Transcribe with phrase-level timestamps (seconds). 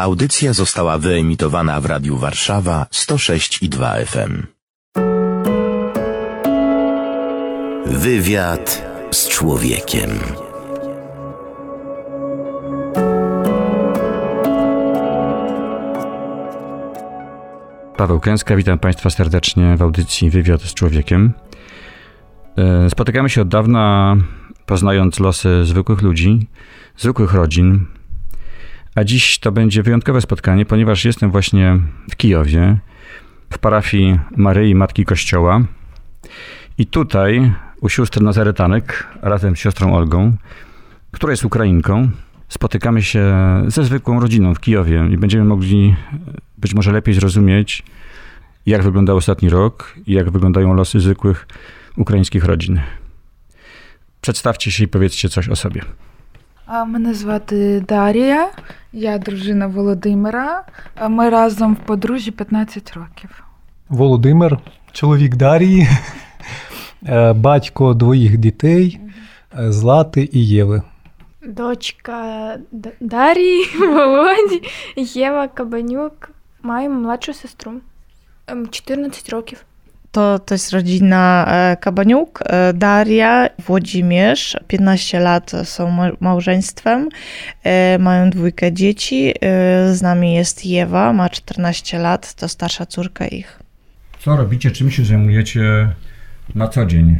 [0.00, 4.46] Audycja została wyemitowana w Radiu Warszawa 106 i 2 FM.
[7.86, 10.10] Wywiad z człowiekiem.
[17.96, 21.32] Paweł Kęska, witam Państwa serdecznie w audycji Wywiad z człowiekiem.
[22.56, 24.16] E, spotykamy się od dawna,
[24.66, 26.48] poznając losy zwykłych ludzi,
[26.96, 27.86] zwykłych rodzin.
[28.94, 31.78] A dziś to będzie wyjątkowe spotkanie, ponieważ jestem właśnie
[32.10, 32.78] w Kijowie,
[33.52, 35.60] w parafii Maryi Matki Kościoła.
[36.78, 40.36] I tutaj u sióstr Nazaretanek razem z siostrą Olgą,
[41.10, 42.10] która jest Ukrainką,
[42.48, 43.34] spotykamy się
[43.66, 45.96] ze zwykłą rodziną w Kijowie i będziemy mogli
[46.58, 47.82] być może lepiej zrozumieć,
[48.66, 51.46] jak wyglądał ostatni rok i jak wyglądają losy zwykłych
[51.96, 52.80] ukraińskich rodzin.
[54.20, 55.82] Przedstawcie się i powiedzcie coś o sobie.
[56.70, 58.50] Мене звати Дарія,
[58.92, 60.62] я дружина Володимира.
[61.08, 63.44] Ми разом в подружжі 15 років.
[63.88, 64.58] Володимир,
[64.92, 65.88] чоловік Дарії,
[67.06, 69.00] е, батько двоїх дітей
[69.58, 70.82] е, Злати і Єви.
[71.46, 72.56] Дочка
[73.00, 74.62] Дарії, Володі,
[74.96, 76.30] Єва Кабанюк.
[76.62, 77.72] Маємо младшу сестру.
[78.70, 79.64] 14 ем, років.
[80.12, 87.08] To, to jest rodzina e, Kabaniuk, e, Daria, Włodzimierz, 15 lat są małżeństwem,
[87.64, 89.34] e, mają dwójkę dzieci,
[89.92, 93.60] z nami jest Jewa, ma 14 lat, to starsza córka ich.
[94.18, 95.88] Co robicie, czym się zajmujecie
[96.54, 97.18] na co dzień?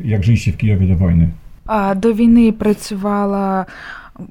[0.00, 1.28] Jak żyliście w Kijowie do wojny?
[1.66, 3.66] A do wojny pracowała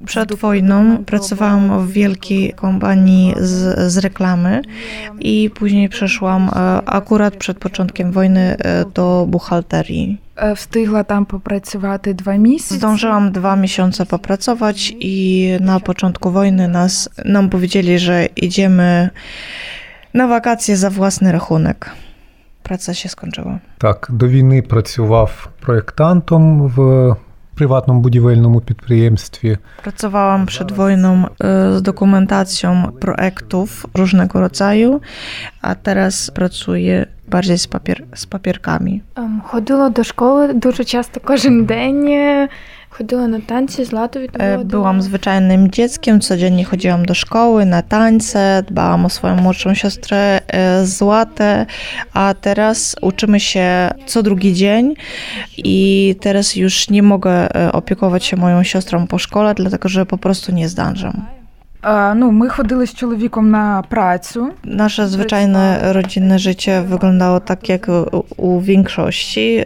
[0.06, 4.62] przed wojną pracowałam w wielkiej kompanii z, z reklamy
[5.20, 10.20] i później przeszłam e, akurat przed początkiem wojny e, do buchalterii.
[10.56, 12.74] Wstygła tam popracować dwa miesiące.
[12.74, 19.10] Zdążyłam dwa miesiące popracować i na początku wojny nas, nam powiedzieli, że idziemy
[20.14, 21.90] na wakacje za własny rachunek.
[22.62, 23.58] Praca się skończyła.
[23.78, 25.26] Tak, do wojny pracował
[25.60, 26.78] projektantem w
[27.62, 29.56] prywatnym budowlanym підприємстві.
[29.82, 31.24] Pracowałam przed wojną
[31.76, 35.00] z dokumentacją projektów różnego rodzaju,
[35.60, 39.02] a teraz pracuję bardziej z, papier, z papierkami.
[39.44, 42.08] Chodziła do szkoły дуже часто кожен день.
[42.92, 44.20] Chodziła na tańce z latą.
[44.64, 50.40] Byłam zwyczajnym dzieckiem, codziennie chodziłam do szkoły, na tańce, dbałam o swoją młodszą siostrę
[50.84, 51.66] Złatę,
[52.12, 54.94] a teraz uczymy się co drugi dzień
[55.56, 60.52] i teraz już nie mogę opiekować się moją siostrą po szkole, dlatego że po prostu
[60.52, 61.41] nie zdążam.
[62.16, 64.50] No, my chodzili z człowiekiem na pracę.
[64.64, 67.86] Nasze zwyczajne rodzinne życie wyglądało tak jak
[68.36, 69.58] u większości,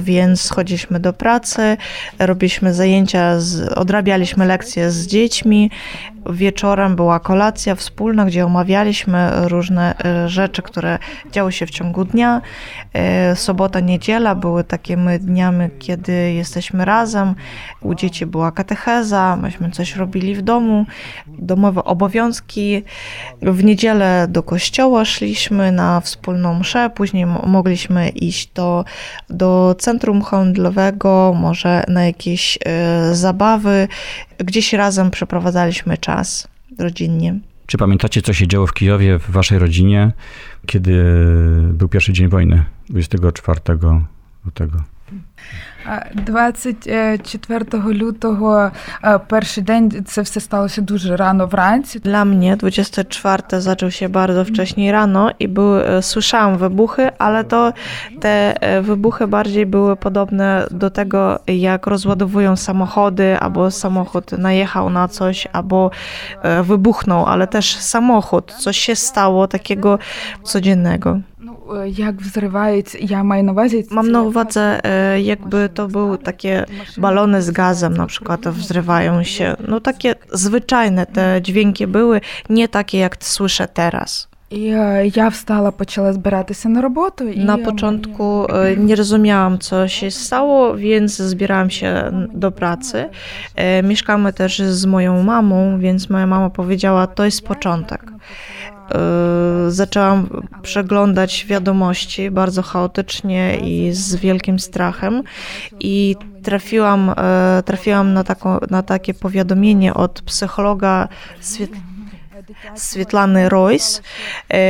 [0.00, 1.76] więc chodziliśmy do pracy,
[2.18, 3.38] robiliśmy zajęcia,
[3.76, 5.70] odrabialiśmy lekcje z dziećmi.
[6.30, 10.98] Wieczorem była kolacja wspólna, gdzie omawialiśmy różne e, rzeczy, które
[11.32, 12.40] działy się w ciągu dnia.
[12.92, 17.34] E, sobota, niedziela były takimi dniami, kiedy jesteśmy razem.
[17.80, 20.86] U dzieci była katecheza, myśmy coś robili w domu
[21.48, 22.82] domowe obowiązki.
[23.42, 28.84] W niedzielę do kościoła szliśmy na wspólną mszę, później mogliśmy iść do,
[29.30, 33.88] do centrum handlowego, może na jakieś e, zabawy.
[34.38, 36.48] Gdzieś razem przeprowadzaliśmy czas
[36.78, 37.38] rodzinnie.
[37.66, 40.12] Czy pamiętacie, co się działo w Kijowie, w waszej rodzinie,
[40.66, 41.04] kiedy
[41.72, 43.60] był pierwszy dzień wojny, 24
[44.44, 44.82] lutego?
[46.15, 48.71] 24 лютого
[49.27, 51.99] перший день це все сталося дуже rano wранці.
[51.99, 57.73] Dla mnie 24 zaczął się bardzo wcześnie rano i były, słyszałam wybuchy, ale to
[58.19, 65.47] te wybuchy bardziej były podobne do tego, jak rozładowują samochody, albo samochód najechał na coś,
[65.53, 65.91] albo
[66.63, 69.99] wybuchnął, ale też samochód, coś się stało takiego
[70.43, 71.19] codziennego.
[71.98, 73.76] jak wzrywać, ja mam na uwadze...
[73.90, 76.64] Mam na uwadze, e, jakby to były takie
[76.98, 79.56] balony z gazem na przykład, wzrywają się.
[79.68, 82.20] No takie zwyczajne te dźwięki były,
[82.50, 84.28] nie takie jak słyszę teraz.
[84.50, 84.72] I
[85.16, 87.24] ja wstała, poczęła zbierać się na robotę.
[87.24, 93.08] Na początku e, nie rozumiałam, co się stało, więc zbierałam się do pracy.
[93.82, 98.02] Mieszkamy też z moją mamą, więc moja mama powiedziała, to jest początek.
[98.88, 100.28] Y, zaczęłam
[100.62, 105.22] przeglądać wiadomości bardzo chaotycznie i z wielkim strachem
[105.80, 107.14] i trafiłam, y,
[107.62, 111.08] trafiłam na, taką, na takie powiadomienie od psychologa
[111.40, 111.70] Swiet
[112.74, 114.00] Swietlany Royce,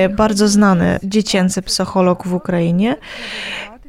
[0.05, 2.97] y, bardzo znany dziecięcy psycholog w Ukrainie.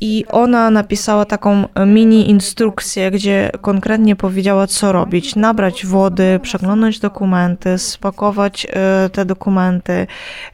[0.01, 5.35] I ona napisała taką mini instrukcję, gdzie konkretnie powiedziała, co robić.
[5.35, 10.07] Nabrać wody, przeglądać dokumenty, spakować e, te dokumenty,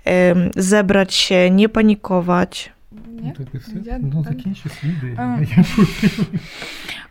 [0.07, 2.74] e, zebrać się, nie panikować.
[3.22, 3.32] Ні?
[3.38, 3.72] Так і все.
[3.84, 4.32] Я- Ну, так.
[4.32, 5.16] закінчи свій день.
[5.18, 5.38] А.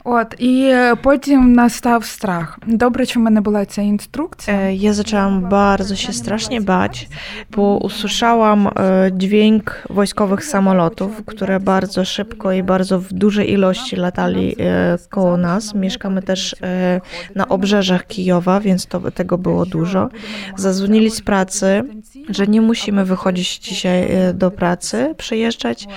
[0.03, 2.59] От, і е, потім настав страх.
[2.67, 4.57] Добре, що в мене була ця інструкція.
[4.57, 7.07] E, Ja zaczęłam bardzo się strasznie bać,
[7.55, 8.71] bo usłyszałam e,
[9.13, 15.75] dźwięk wojskowych samolotów, które bardzo szybko i bardzo w dużej ilości latali e, koło nas.
[15.75, 17.01] Mieszkamy też e,
[17.35, 20.09] na obrzeżach Kijowa, więc to, tego było dużo.
[20.57, 21.83] Zadzwonili z pracy,
[22.29, 25.87] że nie musimy wychodzić dzisiaj e, do pracy, przyjeżdżać.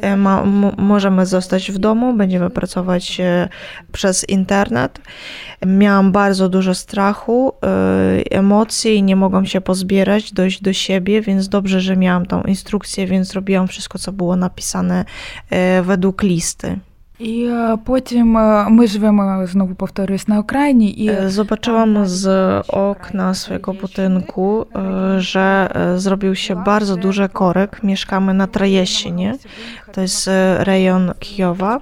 [0.00, 0.44] E, Ma,
[0.76, 3.48] możemy zostać w domu, będziemy pracować e,
[3.92, 4.98] przez internet.
[5.66, 11.80] Miałam bardzo dużo strachu, e, emocji, nie mogłam się pozbierać, dojść do siebie, więc dobrze,
[11.80, 15.04] że miałam tą instrukcję, więc robiłam wszystko, co było napisane
[15.82, 16.78] według listy.
[17.19, 22.25] І е, потім е, ми живемо знову повторюсь на окраїні, і E, Zobaczyłam z
[22.67, 27.83] okna swojego budynku, e, że e, zrobił się bardzo duży korek.
[27.83, 29.37] Mieszkamy na Trajeścinie,
[29.91, 31.79] to jest e, rejon Kijowa.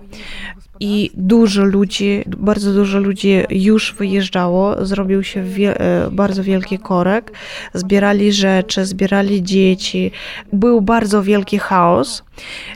[0.81, 7.33] i dużo ludzi, bardzo dużo ludzi już wyjeżdżało, zrobił się wie, e, bardzo wielki korek,
[7.75, 10.11] zbierali rzeczy, zbierali dzieci,
[10.53, 12.23] był bardzo wielki chaos.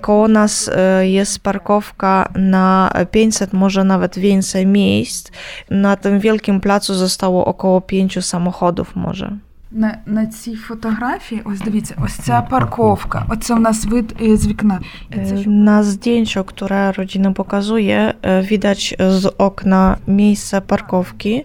[0.01, 5.31] Koło nas e, jest parkowka na 500, może nawet więcej miejsc.
[5.71, 9.48] Na tym wielkim placu zostało około pięciu samochodów może.
[9.74, 13.26] на, на цій фотографії, ось дивіться, ось ця парковка.
[13.30, 14.80] Оце у нас вид е, з вікна.
[15.12, 15.50] І це E, що?
[15.50, 21.44] Na zdjęciu, które rodzina pokazuje, e, widać z okna miejsce parkowki,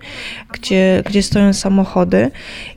[0.52, 2.30] gdzie, gdzie stoją samochody,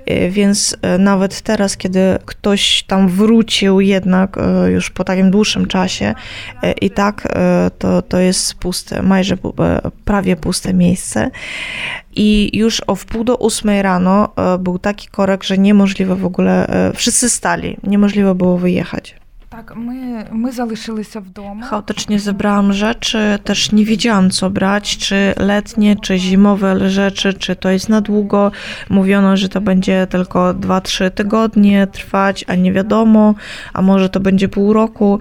[0.05, 5.65] E, więc e, nawet teraz, kiedy ktoś tam wrócił jednak e, już po takim dłuższym
[5.65, 6.15] czasie
[6.63, 11.31] e, i tak e, to, to jest puste, majże pu- e, prawie puste miejsce.
[12.15, 16.24] I już o wpół do ósmej rano e, był taki korek, tak, że niemożliwe w
[16.24, 19.14] ogóle, e, wszyscy stali, niemożliwe było wyjechać.
[19.50, 20.52] Tak, my, my
[21.04, 21.62] się w domu.
[21.64, 27.70] Chaotycznie zebrałam rzeczy, też nie wiedziałam co brać, czy letnie, czy zimowe rzeczy, czy to
[27.70, 28.52] jest na długo.
[28.90, 33.34] Mówiono, że to będzie tylko 2-3 tygodnie trwać, a nie wiadomo,
[33.72, 35.18] a może to będzie pół roku.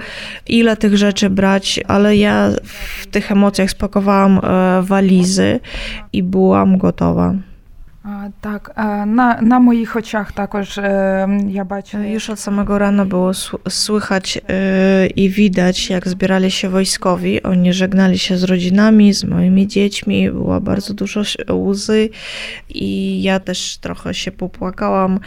[0.47, 5.59] Ile tych rzeczy brać, ale ja w tych emocjach spakowałam e, walizy
[6.13, 7.33] i byłam gotowa.
[8.04, 12.04] А, так, а, на, на моїх очах також е, я бачила.
[12.06, 17.42] Już od samego rana było sł- słychać yy, i widać, jak zbierali się wojskowi.
[17.42, 20.30] Oni żegnali się z rodzinami, z moimi dziećmi.
[20.30, 22.08] Było bardzo dużo ś- łzy
[22.68, 25.20] i ja też trochę się popłakałam.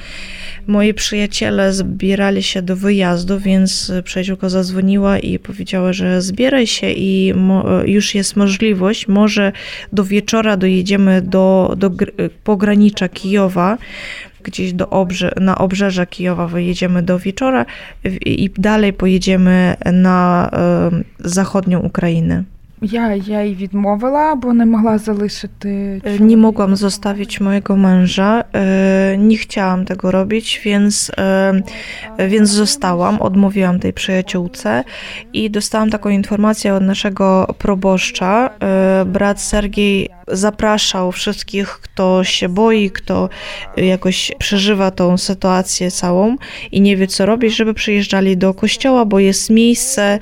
[0.68, 7.34] Moi przyjaciele zbierali się do wyjazdu, więc przyjaciółka zadzwoniła i powiedziała, że zbieraj się i
[7.36, 9.52] mo- już jest możliwość, może
[9.92, 12.30] do wieczora dojedziemy do, do gr-
[12.69, 13.79] pogranicza Kijowa
[14.43, 17.67] gdzieś do obrze, na obrzeże Kijowa wyjedziemy do wieczora
[18.27, 20.51] i, dalej pojedziemy na
[21.19, 22.45] zachodnią Ukrainę.
[22.82, 26.02] Я, я їй відмовила, бо не могла залишити.
[26.06, 31.54] E, Nie mogłam zostawić mojego męża, e, nie chciałam tego robić, więc, e,
[32.28, 34.84] więc zostałam, odmówiłam tej przyjaciółce
[35.34, 38.50] i dostałam taką informację od naszego proboszcza.
[38.64, 43.30] E, Brat Sergiej zapraszał wszystkich, kto się boi, kto
[43.78, 46.36] jakoś przeżywa tą sytuację całą
[46.72, 50.20] i nie wie co robić, żeby przyjeżdżali do kościoła, bo jest miejsce,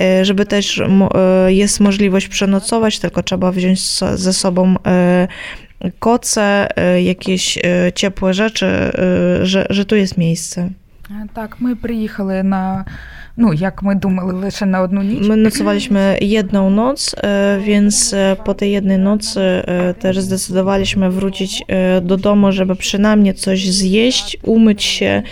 [0.00, 1.10] e, żeby też mo-
[1.46, 1.95] e, jest możliwość
[2.30, 5.28] przenocować, tylko trzeba wziąć so- ze sobą e,
[5.98, 10.70] koce, e, jakieś e, ciepłe rzeczy, e, że, że tu jest miejsce.
[11.10, 12.84] Е, Так, ми приїхали на,
[13.36, 15.28] ну, як ми думали, лише на одну ніч.
[15.28, 21.62] My nocowaliśmy jedną noc, e, więc e, po tej jednej nocy e, też zdecydowaliśmy wrócić
[21.68, 25.22] e, do domu, żeby przynajmniej coś zjeść, umyć się,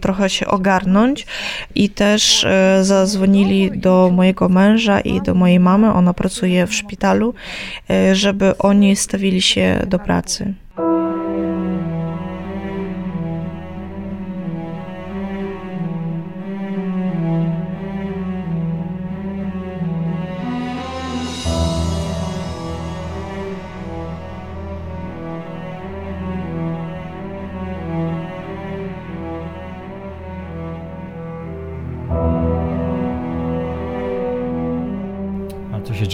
[0.00, 1.26] trochę się ogarnąć
[1.74, 7.34] i też e, zadzwonili do mojego męża i do mojej mamy, ona pracuje w szpitalu,
[7.90, 10.54] e, żeby oni stawili się do pracy.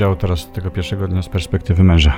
[0.05, 2.13] działo teraz tego pierwszego dnia z perspektywy męża?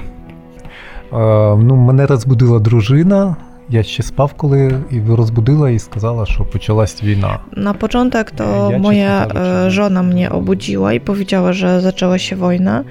[1.13, 3.35] Е, Ну, мене розбудила дружина
[3.69, 7.39] Я ще спав, коли і розбудила і сказала, що почалась війна.
[7.57, 11.81] Na początek to Ja moja cię pytałem, e, czy- żona mnie obudziła i powiedziała, że
[11.81, 12.83] zaczęła się wojna.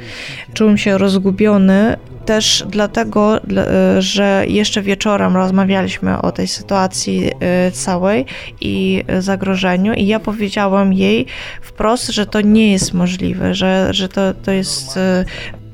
[0.55, 1.97] Czułem się rozgubiony
[2.27, 8.27] też dlatego, dla- e, że jeszcze wieczorem rozmawialiśmy o tej sytuacji e, całej
[8.61, 11.27] i e, zagrożeniu i ja powiedziałam jej
[11.63, 15.25] wprost, że to nie jest możliwe, że, że to, to jest e,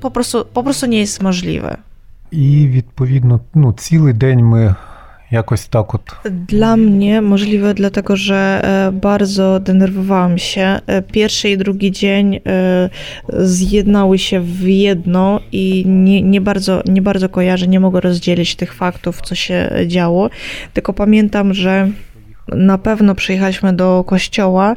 [0.00, 1.76] po prostu, po prostu nie jest możliwe.
[2.30, 4.74] І відповідно, ну, цілий день ми
[5.33, 6.01] jakość stokut?
[6.47, 10.79] Dla mnie możliwe, dlatego że e, bardzo denerwowałam się.
[10.87, 12.89] E, pierwszy i drugi dzień e,
[13.33, 18.73] zjednały się w jedno i nie, nie, bardzo, nie bardzo kojarzę, nie mogę rozdzielić tych
[18.73, 20.29] faktów, co się działo.
[20.73, 21.89] Tylko pamiętam, że
[22.47, 24.75] na pewno przyjechaliśmy do kościoła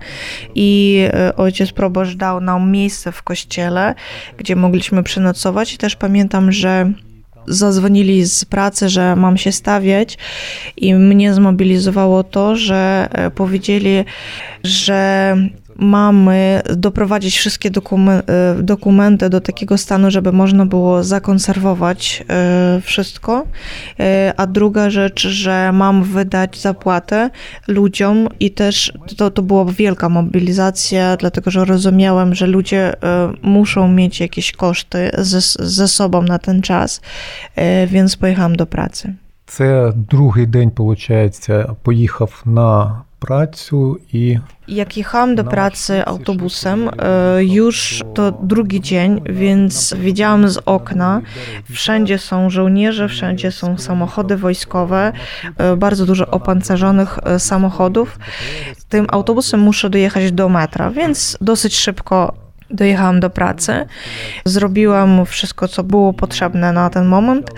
[0.54, 1.00] i
[1.36, 3.94] ojciec proboszcz dał nam miejsce w kościele,
[4.38, 5.74] gdzie mogliśmy przenocować.
[5.74, 6.92] I też pamiętam, że
[7.48, 10.18] zadzwonili z pracy, że mam się stawiać
[10.76, 14.04] i mnie zmobilizowało to, że e, powiedzieli,
[14.64, 15.36] że
[15.75, 23.45] mamy doprowadzić wszystkie dokumen- e, dokumenty do takiego stanu, żeby można było zakonserwować e, wszystko.
[23.99, 27.29] E, A druga rzecz, że mam wydać zapłatę
[27.67, 33.87] ludziom i też to, to była wielka mobilizacja, dlatego że rozumiałem, że ludzie e, muszą
[33.91, 37.01] mieć jakieś koszty ze, ze sobą na ten czas,
[37.55, 39.13] e, więc pojechałam do pracy.
[39.45, 41.47] це другий день, виходить,
[41.83, 43.76] поїхав на pracę
[44.12, 51.22] i jak jechałam do pracy autobusem, e, już to drugi dzień, więc widziałam z okna,
[51.70, 55.12] wszędzie są żołnierze, wszędzie są samochody wojskowe,
[55.58, 58.18] e, bardzo dużo opancerzonych e, samochodów.
[58.88, 63.86] Tym autobusem muszę dojechać do metra, więc dosyć szybko dojechałam do pracy,
[64.44, 67.50] zrobiłam wszystko, co było potrzebne na ten moment.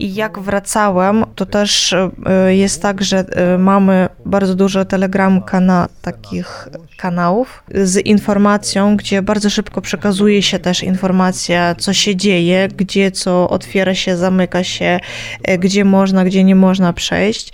[0.00, 5.88] I jak wracałem, to też e, jest tak, że e, mamy bardzo dużo telegram kana
[6.02, 13.10] takich kanałów z informacją, gdzie bardzo szybko przekazuje się też informacja, co się dzieje, gdzie
[13.10, 15.00] co otwiera się, zamyka się,
[15.42, 17.52] e, gdzie można, gdzie nie można przejść.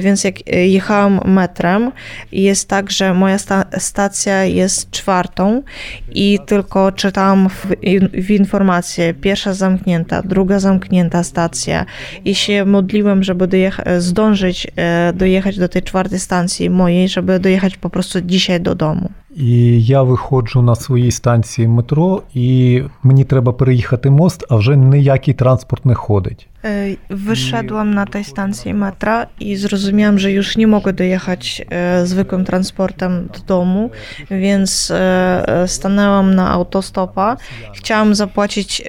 [0.00, 1.92] Więc jak jechałam metrem,
[2.32, 5.62] jest tak, że moja sta- stacja jest czwartą
[6.12, 7.66] i tylko czytałam w,
[8.12, 11.69] w informację, pierwsza zamknięta, druga zamknięta stacja
[14.76, 19.08] e, dojechać do tej czwartej stacji mojej, żeby dojechać po prostu dzisiaj do domu.
[19.36, 25.34] І я виходжу на своїй станції метро, і мені треба переїхати мост, а вже ніякий
[25.34, 26.49] транспорт не ходить.
[26.64, 32.44] E, Wyszedłam na tej stacji metra i zrozumiałam, że już nie mogę dojechać e, zwykłym
[32.44, 33.90] transportem do domu,
[34.30, 37.36] więc e, stanęłam na autostopa.
[37.74, 38.82] Chciałam zapłacić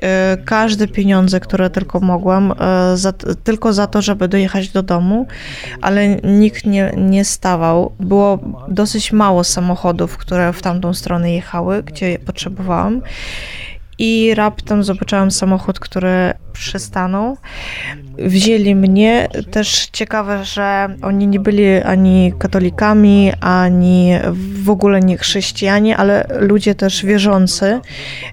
[0.45, 2.53] każde pieniądze, które tylko mogłam,
[2.95, 3.13] za,
[3.43, 5.27] tylko za to, żeby dojechać do domu,
[5.81, 7.91] ale nikt nie, nie stawał.
[7.99, 13.01] Było dosyć mało samochodów, które w tamtą stronę jechały, gdzie potrzebowałam.
[14.03, 17.37] I raptem zobaczyłam samochód, który przystanął.
[18.17, 19.27] Wzięli mnie.
[19.51, 24.11] Też ciekawe, że oni nie byli ani katolikami, ani
[24.63, 27.79] w ogóle nie chrześcijanie, ale ludzie też wierzący.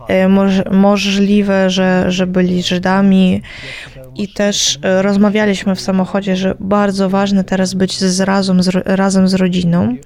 [0.08, 3.42] E, Moż, możliwe, że, że byli Żydami.
[4.14, 9.28] I też e, rozmawialiśmy w samochodzie, że bardzo ważne teraz być z, razem, z, razem
[9.28, 9.96] z rodziną.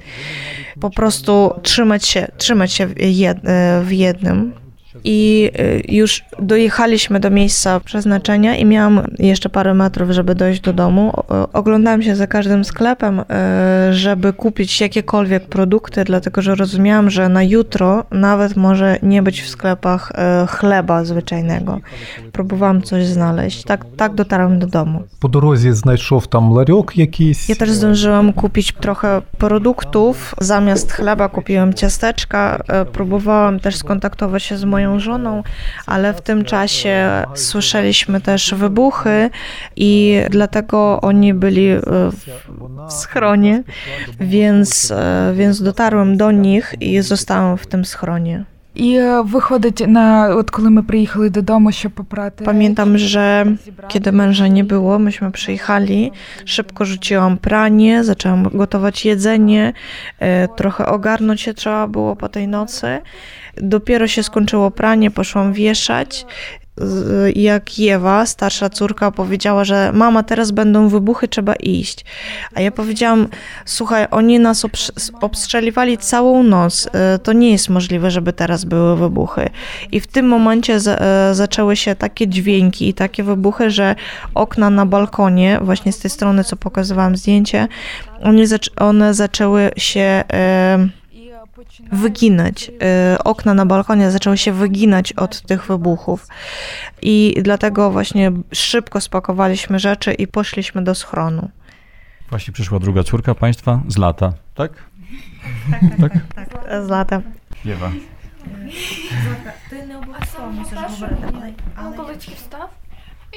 [0.81, 4.62] Po prostu trzymać się, trzymać się w, e, w jednym
[5.05, 10.73] i y, już dojechaliśmy do miejsca przeznaczenia i miałam jeszcze parę metrów, żeby dojść do
[10.73, 11.13] domu.
[11.53, 13.25] Oglądałam się za każdym sklepem, y,
[13.95, 19.49] żeby kupić jakiekolwiek produkty, dlatego że rozumiałam, że na jutro nawet może nie być w
[19.49, 20.13] sklepach
[20.45, 21.81] y, chleba zwyczajnego.
[22.33, 23.65] Próbowałam coś znaleźć.
[23.65, 25.03] Tak, tak dotarłam do domu.
[25.21, 27.49] Po drodze znajdował tam lariok jakiś.
[27.49, 30.35] Ja też zdążyłam kupić trochę produktów.
[30.41, 32.63] Zamiast chleba kupiłam ciasteczka.
[32.93, 35.43] Próbowałam też skontaktować się z moją żoną,
[35.87, 39.31] ale w tym czasie słyszeliśmy też wybuchy
[39.77, 41.81] i dlatego oni byli e,
[42.89, 43.63] w schronie,
[44.21, 48.45] więc, e, więc dotarłam do nich i zostałam w tym schronie.
[48.76, 52.46] І е, виходить на от коли ми приїхали додому, щоб попрати.
[52.46, 53.46] Pamiętam, że
[53.88, 56.12] kiedy męża nie było, myśmy przyjechali,
[56.46, 59.74] szybko rzuciłam pranie, zaczęłam gotować jedzenie,
[60.20, 62.88] e, trochę ogarnąć się trzeba było po tej nocy.
[63.58, 66.26] Dopiero się skończyło pranie, poszłam wieszać z-
[67.35, 72.05] jak Ewa, starsza córka, powiedziała, że mama, teraz będą wybuchy, trzeba iść.
[72.55, 73.29] A ja powiedziałam,
[73.65, 74.67] słuchaj, oni nas
[75.21, 79.51] obstrzeliwali całą noc, e, to nie jest możliwe, żeby teraz były wybuchy.
[79.93, 83.95] I w tym momencie e, zaczęły się takie dźwięki i takie wybuchy, że
[84.35, 87.69] okna na balkonie, właśnie z tej strony, co pokazywałam zdjęcie,
[88.77, 90.25] one zaczęły się...
[90.33, 91.02] E,
[91.93, 92.71] wyginać.
[93.15, 96.27] Y, okna na balkonie zaczęły się wyginać od tych wybuchów.
[97.03, 101.51] I dlatego właśnie szybko spakowaliśmy rzeczy i poszliśmy do schronu.
[102.31, 104.73] Właśnie przyszła druga córka państwa z lata, tak?
[105.71, 106.65] Tak, tak, tak, tak.
[106.65, 106.87] tak.
[106.87, 107.23] z lata.
[107.67, 107.87] Ewa.
[107.87, 108.73] Eee,
[109.23, 111.55] Zlata, ty nie była sama, w ogóle dalej.
[111.97, 112.82] Mogę wstaw?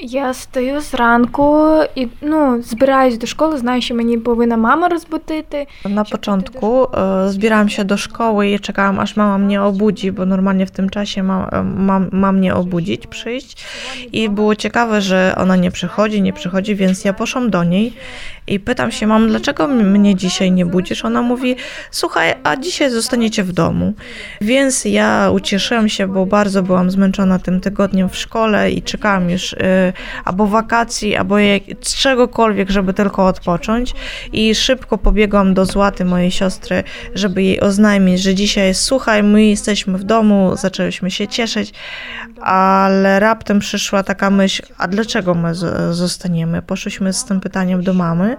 [0.03, 5.67] Я стою зранку і ну, збираюсь до школи, знаю, що мені повинна мама розбудити.
[5.89, 10.65] Na początku e, zbierałam się do szkoły i czekałam, aż mama mnie obudzi, bo normalnie
[10.65, 13.65] w tym czasie ma, e, ma, ma mnie obudzić, przyjść.
[14.11, 17.93] I było ciekawe, że ona nie przychodzi, nie przychodzi, więc ja poszłam do niej
[18.47, 21.05] i pytam się, mam, dlaczego m- mnie dzisiaj nie budzisz?
[21.05, 21.55] Ona mówi,
[21.91, 23.93] słuchaj, a dzisiaj zostaniecie w domu.
[24.41, 29.53] Więc ja ucieszyłam się, bo bardzo byłam zmęczona tym tygodniem w szkole i czekałam już
[29.53, 29.84] e,
[30.24, 33.94] albo wakacji, albo jak, czegokolwiek, żeby tylko odpocząć.
[34.32, 39.44] I szybko pobiegłam do Złaty, mojej siostry, żeby jej oznajmić, że dzisiaj jest słuchaj, my
[39.44, 41.72] jesteśmy w domu, zaczęłyśmy się cieszyć,
[42.40, 45.54] ale raptem przyszła taka myśl, a dlaczego my
[45.90, 46.62] zostaniemy?
[46.62, 48.36] Poszłyśmy z tym pytaniem do mamy.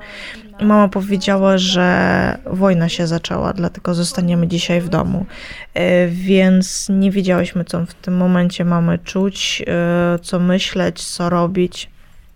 [0.60, 5.26] i Mama powiedziała, że wojna się zaczęła, dlatego zostaniemy dzisiaj w domu.
[5.74, 11.90] E, Więc nie wiedziałyśmy, co w tym momencie mamy czuć, e, co myśleć, co robić.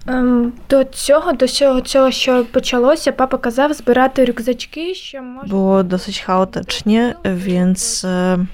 [0.06, 5.48] Ем, до цього, до всього цього, що почалося, папа казав збирати рюкзачки, що може.
[5.48, 8.46] Było dosyć chaotycznie, więc e, Ну, і-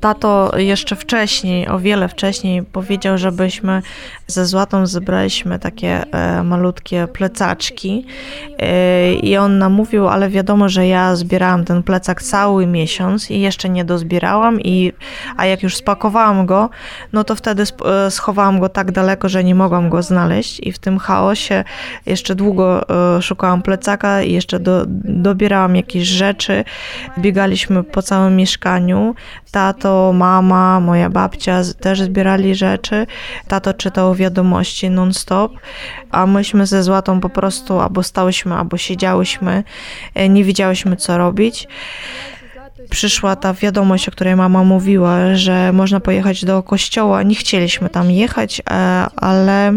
[0.00, 3.82] Tato jeszcze wcześniej, o wiele wcześniej powiedział, żebyśmy
[4.26, 8.06] ze Złatą zebraliśmy takie e, malutkie plecaczki.
[8.58, 13.40] E, i on nam mówił, ale wiadomo, że ja zbierałam ten plecak cały miesiąc i
[13.40, 14.92] jeszcze nie dozbierałam, i,
[15.36, 16.70] a jak już spakowałam go,
[17.12, 20.78] no to wtedy e, schowałam go tak daleko, że nie mogłam go znaleźć i w
[20.78, 21.64] tym chaosie
[22.06, 22.86] jeszcze długo
[23.20, 26.64] szukałam plecaka i jeszcze do, dobierałam jakieś rzeczy,
[27.18, 29.14] biegaliśmy po całym mieszkaniu,
[29.52, 29.81] Tato,
[30.14, 33.06] mama, moja babcia też zbierali rzeczy.
[33.48, 35.52] Tato czytał wiadomości non-stop,
[36.10, 39.64] a myśmy ze Złatą po prostu albo stałyśmy, albo siedziałyśmy,
[40.14, 41.68] e, nie wiedziałyśmy co robić.
[42.90, 47.22] Przyszła ta wiadomość, o której mama mówiła, że można pojechać do kościoła.
[47.22, 48.72] Nie chcieliśmy tam jechać, e,
[49.16, 49.74] ale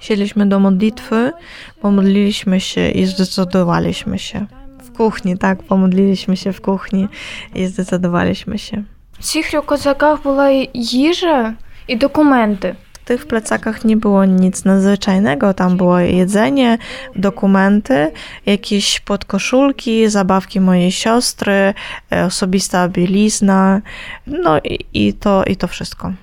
[0.00, 1.32] Siedliśmy do modlitwy,
[1.80, 4.46] pomodliliśmy się i zdecydowaliśmy się.
[4.82, 7.08] W kuchni, tak, pomodliliśmy się w kuchni
[7.54, 8.95] i zdecydowaliśmy się.
[9.19, 11.53] В цих рюкзаках була їжа
[11.87, 12.75] і документи.
[12.93, 16.77] W tych plecakach nie było nic nadzwyczajnego, tam było jedzenie,
[17.15, 18.11] dokumenty,
[18.45, 21.73] jakieś podkoszulki, zabawki mojej siostry,
[22.11, 23.81] e, osobista bielizna,
[24.27, 26.13] no i, i, to, i to wszystko.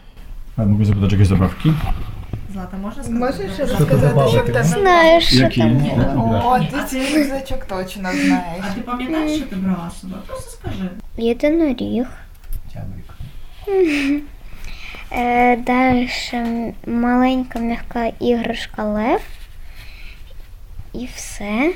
[0.56, 1.72] A mogę zapytać jakieś zabawki?
[3.10, 4.64] Можеш розказати, що в тебе?
[4.64, 5.60] Знаєш, що Які?
[5.60, 6.20] там?
[6.44, 8.64] О, ти цей рюкзачок точно знаєш.
[8.74, 10.22] Ти пам'ятаєш, що ти брала з собою?
[10.26, 10.90] Просто скажи.
[11.16, 12.06] Єдиноріг.
[15.10, 16.08] Е, Далі
[16.86, 19.20] маленька м'яка іграшка Лев.
[20.92, 21.72] І все.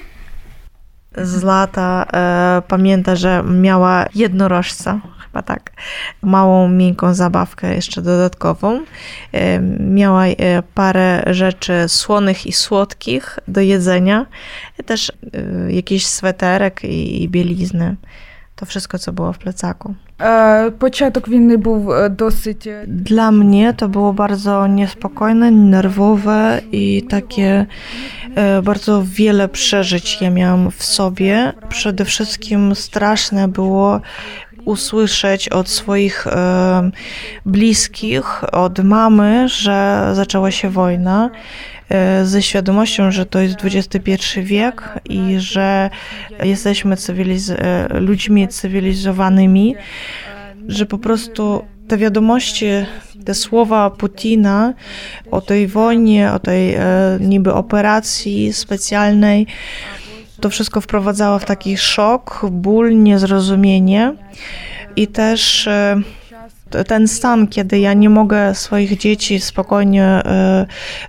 [1.16, 5.72] Zlata e, pamięta, że miała jednorożca, chyba tak,
[6.22, 8.80] małą, miękką zabawkę jeszcze dodatkową.
[9.32, 14.26] E, miała e, parę rzeczy słonych i słodkich do jedzenia,
[14.80, 17.96] i też e, jakiś sweterek i, i bielizny.
[18.56, 19.94] To wszystko, co było w plecaku.
[20.19, 22.67] E, początek winy był e, dosyć.
[22.67, 27.65] E, Dla mnie to było bardzo niespokojne, nerwowe i takie
[28.63, 31.53] bardzo wiele przeżyć ja miałam w sobie.
[31.69, 34.01] Przede wszystkim straszne było
[34.65, 36.27] usłyszeć od swoich
[37.45, 41.29] bliskich, od mamy, że zaczęła się wojna
[41.89, 45.89] e, Ze świadomością, że to jest XXI wiek i że
[46.43, 49.75] jesteśmy cywiliz- e, ludźmi cywilizowanymi,
[50.67, 52.65] że po prostu te wiadomości,
[53.25, 54.73] te słowa Putina
[55.31, 56.81] o tej wojnie, o tej e,
[57.19, 59.47] niby operacji specjalnej,
[60.39, 64.13] to wszystko wprowadzało w taki szok, ból, niezrozumienie
[64.95, 66.01] i też e,
[66.87, 70.65] ten stan, kiedy ja nie mogę swoich dzieci spokojnie e,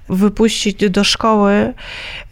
[0.09, 1.75] wypuścić do szkoły,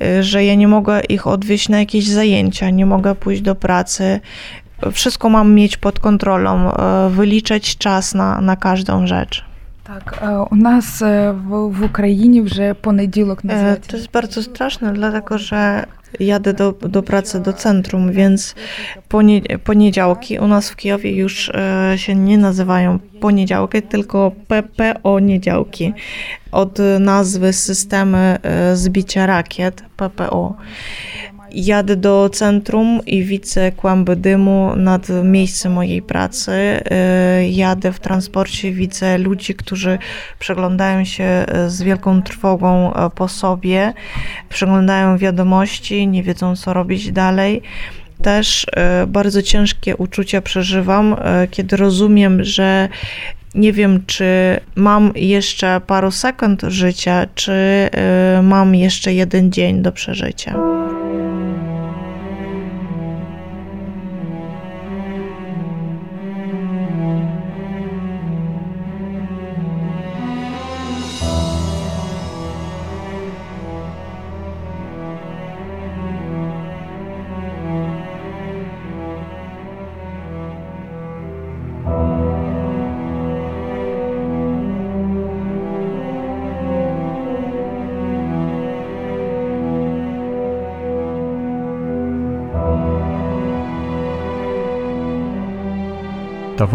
[0.01, 4.21] e, że ja nie mogę ich odwieźć na jakieś zajęcia, nie mogę pójść do pracy.
[4.93, 9.45] Wszystko mam mieć pod kontrolą, e, wyliczać czas na, na każdą rzecz.
[9.86, 13.92] Tak, е, у нас е, в, в Україні вже понеділок E, називається.
[13.92, 15.86] To jest bardzo straszne, dlatego że
[16.20, 18.56] jadę do, do pracy do centrum, więc
[19.08, 25.94] ponie, poniedziałki u nas w Kijowie już e, się nie nazywają poniedziałki, tylko PPO niedziałki.
[26.52, 30.56] Od nazwy systemy e, zbicia rakiet PPO.
[31.57, 36.53] Jadę do centrum i widzę kłęby dymu nad miejscem mojej pracy.
[36.53, 39.99] E, Jadę w transporcie, widzę ludzi, którzy
[40.39, 43.93] przeglądają się e, z wielką trwogą e, po sobie,
[44.49, 47.63] przeglądają wiadomości, nie wiedzą co robić dalej.
[48.23, 48.67] Też
[49.07, 51.17] bardzo ciężkie uczucia przeżywam,
[51.51, 52.89] kiedy rozumiem, że
[53.55, 57.91] nie wiem, czy mam jeszcze paru sekund życia, czy
[58.43, 60.57] mam jeszcze jeden dzień do przeżycia.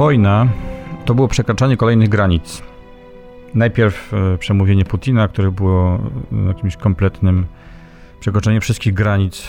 [0.00, 0.48] wojna
[1.04, 2.62] to było przekraczanie kolejnych granic.
[3.54, 5.98] Najpierw e, przemówienie Putina, które było
[6.32, 7.46] e, jakimś kompletnym
[8.20, 9.48] przekroczeniem wszystkich granic.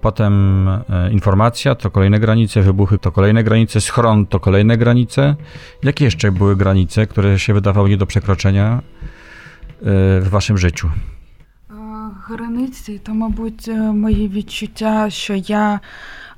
[0.00, 5.36] Potem e, informacja to kolejne granice, wybuchy to kolejne granice, schron to kolejne granice.
[5.82, 8.80] Jakie jeszcze były granice, które się wydawały nie do przekroczenia e,
[10.20, 10.90] w waszym życiu?
[11.70, 11.88] Е,
[12.28, 15.80] Границі, то, мабуть, е, мої відчуття, що я,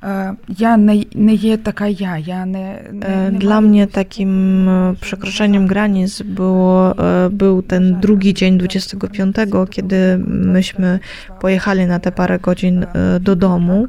[0.05, 2.19] е, я не, не є така я.
[2.19, 7.31] я не, не, E, не Dla маю mnie якоїсь takim e, przekroczeniem granic było, e,
[7.31, 9.37] był ten drugi dzień 25,
[9.71, 10.99] kiedy myśmy
[11.41, 13.87] pojechali na te parę godzin e, do domu.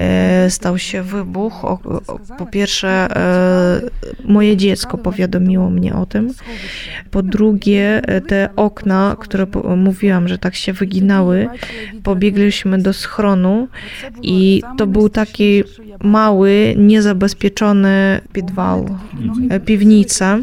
[0.00, 1.64] E, Stał się wybuch.
[1.64, 3.80] O- o- Po pierwsze, e,
[4.24, 6.30] moje dziecko powiadomiło mnie o tym.
[7.10, 11.48] Po drugie, e, te okna, które po- mówiłam, że tak się wyginały,
[12.02, 13.68] pobiegliśmy do schronu
[14.22, 15.62] i to był taki
[16.04, 18.86] mały, niezabezpieczony підвал,
[19.50, 20.38] e, piwnica.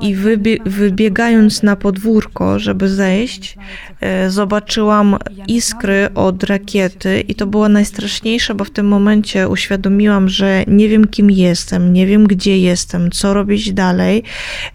[0.00, 3.56] I wybie- wybiegając na podwórko, żeby zejść,
[4.00, 5.16] e, zobaczyłam
[5.48, 11.06] iskry od rakiety i to było najstraszniejsze, bo w tym momencie uświadomiłam, że nie wiem
[11.08, 14.22] kim jestem, nie wiem gdzie jestem, co robić dalej.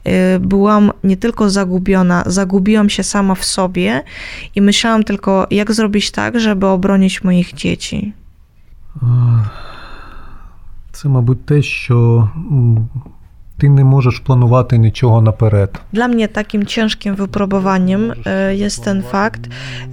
[0.03, 4.01] E, Byłam nie tylko zagubiona, zagubiłam się sama w sobie
[4.55, 8.13] i myślałam tylko, jak zrobić tak, żeby obronić moich dzieci.
[10.92, 12.28] Це, мабуть, те, що
[13.53, 15.79] м, ти не можеш планувати нічого наперед.
[15.93, 19.41] Dla mnie takim ciężkim wypróbowaniem e, jest ten fakt,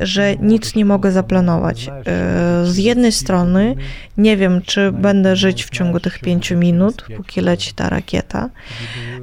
[0.01, 1.89] że nic nie mogę zaplanować.
[1.89, 3.75] E, Z jednej strony
[4.19, 8.49] nie wiem, czy będę żyć w ciągu tych pięciu minut, póki leci ta rakieta.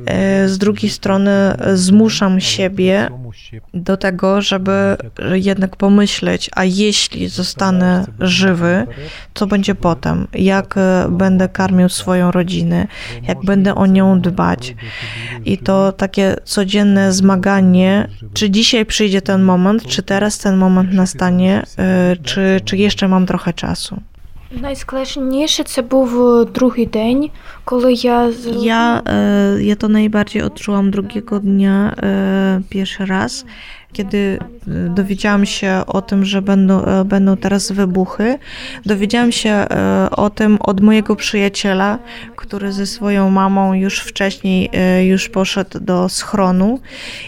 [0.06, 3.10] E, Z drugiej strony e, zmuszam siebie
[3.74, 4.98] do tego, żeby
[5.34, 8.88] jednak pomyśleć, a jeśli zostanę żywy,
[9.34, 10.28] co będzie potem?
[10.34, 12.88] Jak e, będę karmił swoją rodzinę?
[13.28, 14.75] Jak będę o nią dbać.
[15.45, 21.62] I to takie codzienne zmaganie, czy dzisiaj przyjdzie ten moment, czy teraz ten moment nastanie,
[22.12, 24.01] y, czy, czy jeszcze mam trochę czasu.
[24.53, 27.31] Najskleśniejsze to był drugi dzień,
[27.71, 28.29] kiedy ja...
[28.61, 29.03] Ja,
[29.57, 31.95] y, ja to najbardziej odczułam drugiego dnia
[32.59, 33.45] y, pierwszy raz
[33.92, 38.38] kiedy e, dowiedziałam się o tym, że będą, e, będą teraz wybuchy.
[38.87, 41.98] Dowiedziałam się e, o tym od mojego przyjaciela,
[42.37, 46.81] który ze swoją mamą już wcześniej e, już poszedł do schronu.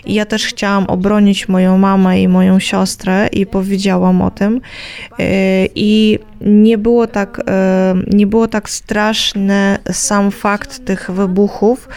[0.07, 4.61] I ja też chciałam obronić moją mamę i moją siostrę i powiedziałam o tym.
[5.75, 11.89] I nie było tak, e, nie było tak straszne sam fakt tych wybuchów,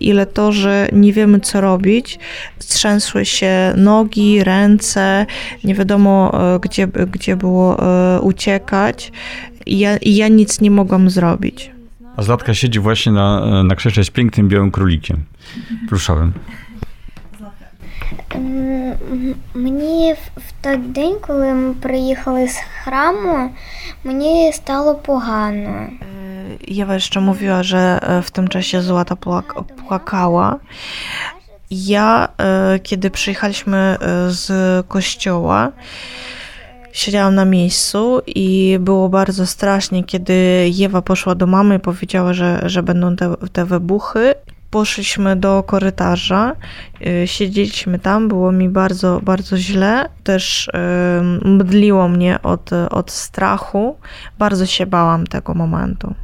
[0.00, 2.18] ile to, że nie wiemy co robić.
[2.58, 5.26] Strzęsły się nogi, ręce,
[5.64, 7.78] nie wiadomo e, gdzie, gdzie było
[8.16, 9.12] e, uciekać.
[9.66, 11.70] I ja, i ja nic nie mogłam zrobić.
[12.16, 15.24] A Zlatka siedzi właśnie na, na krzesze z pięknym białym królikiem
[15.88, 16.32] pluszowym.
[18.35, 23.49] М, м, Мені в в той день, коли ми приїхали з храму,
[24.03, 25.87] мені стало погано.
[26.67, 30.59] Jewa jeszcze mówiła, że e, w tym czasie Złata płak- płakała.
[31.71, 33.97] Ja, e, kiedy przyjechaliśmy e,
[34.31, 34.47] z
[34.87, 35.71] kościoła,
[36.91, 40.33] siedziałam na miejscu i było bardzo strasznie, kiedy
[40.69, 44.35] Jewa poszła do mamy i powiedziała, że, że będą te, te wybuchy.
[44.70, 46.52] poszliśmy do korytarza,
[47.06, 50.08] y, siedzieliśmy tam, było mi bardzo, bardzo źle.
[50.24, 53.96] Też y, mdliło mnie od, od strachu.
[54.38, 56.14] Bardzo się bałam tego momentu.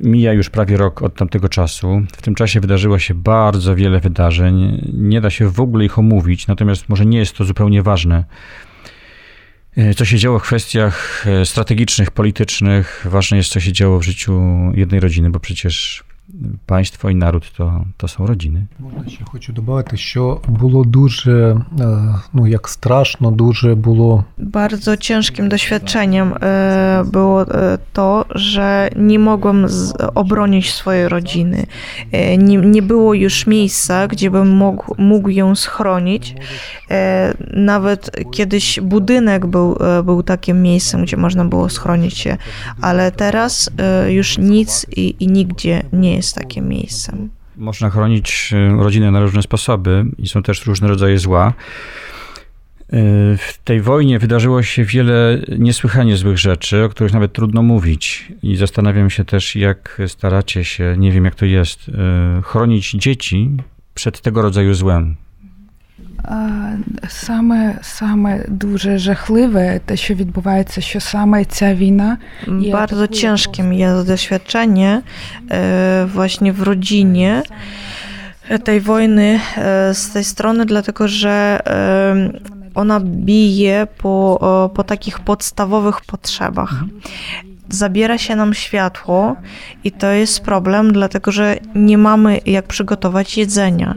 [0.00, 2.02] Mija już prawie rok od tamtego czasu.
[2.12, 4.90] W tym czasie wydarzyło się bardzo wiele wydarzeń.
[4.92, 8.24] Nie da się w ogóle ich omówić, natomiast może nie jest to zupełnie ważne.
[9.76, 13.06] E, co się działo w kwestiach e, strategicznych, politycznych.
[13.10, 14.42] Ważne jest, co się działo w życiu
[14.74, 16.04] jednej rodziny, bo przecież
[16.65, 18.65] państwo і народ то, то są rodziny.
[18.79, 21.61] Можна ще хочу додати, що було дуже
[22.33, 29.69] ну як страшно, дуже було bardzo ciężkim doświadczeniem e, było e, to, że nie mogłem
[29.69, 31.65] z, obronić swojej rodziny.
[32.11, 36.35] E, nie, nie było już miejsca, gdzie bym mógł, mógł ją schronić.
[37.53, 42.37] Nawet kiedyś budynek był, był takim miejscem, gdzie można było schronić się,
[42.81, 43.71] ale teraz
[44.07, 47.30] już nic i, i nigdzie nie jest takim miejscem.
[47.56, 51.54] Można chronić rodzinę na różne sposoby i są też różne rodzaje zła.
[53.38, 58.32] W tej wojnie wydarzyło się wiele niesłychanie złych rzeczy, o których nawet trudno mówić.
[58.42, 61.90] I zastanawiam się też, jak staracie się, nie wiem jak to jest,
[62.44, 63.50] chronić dzieci
[63.94, 65.16] przed tego rodzaju złem.
[67.07, 72.17] Саме саме дуже жахливе те, що відбувається, що саме ця війна
[72.71, 75.01] bardzo ciężkim jest doświadczenie
[76.13, 77.43] właśnie w rodzinie
[78.63, 79.39] tej wojny
[79.93, 81.61] z tej strony, dlatego że
[82.75, 86.83] ona bije po, po takich podstawowych potrzebach.
[87.70, 89.36] Zabiera się nam światło
[89.84, 93.94] i to jest problem, dlatego że nie mamy jak przygotować jedzenia.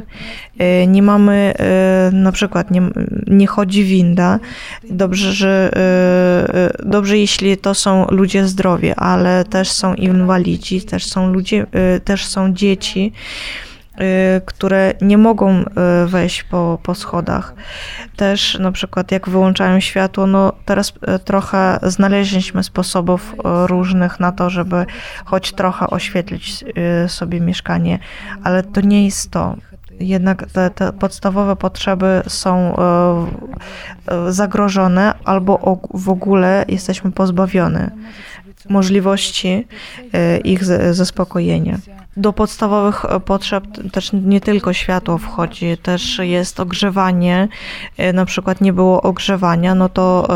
[0.87, 1.53] Nie mamy,
[2.11, 2.81] na przykład, nie,
[3.27, 4.39] nie chodzi winda.
[4.89, 5.71] Dobrze, że,
[6.83, 11.65] dobrze, jeśli to są ludzie zdrowi, ale też są inwalidzi, też są ludzie,
[12.03, 13.13] też są dzieci
[14.45, 15.63] które nie mogą
[16.05, 17.53] wejść po, po schodach.
[18.15, 20.93] Też na przykład jak wyłączają światło, no teraz
[21.25, 24.85] trochę znaleźliśmy sposobów różnych na to, żeby
[25.25, 26.65] choć trochę oświetlić
[27.07, 27.99] sobie mieszkanie,
[28.43, 29.55] ale to nie jest to.
[29.99, 32.75] Jednak te, te podstawowe potrzeby są
[34.29, 37.91] zagrożone albo w ogóle jesteśmy pozbawione
[38.69, 39.67] możliwości
[40.43, 41.77] ich zaspokojenia.
[42.17, 47.47] Do podstawowych potrzeb też nie tylko światło wchodzi, też jest ogrzewanie.
[48.13, 50.27] Na przykład nie było ogrzewania, no to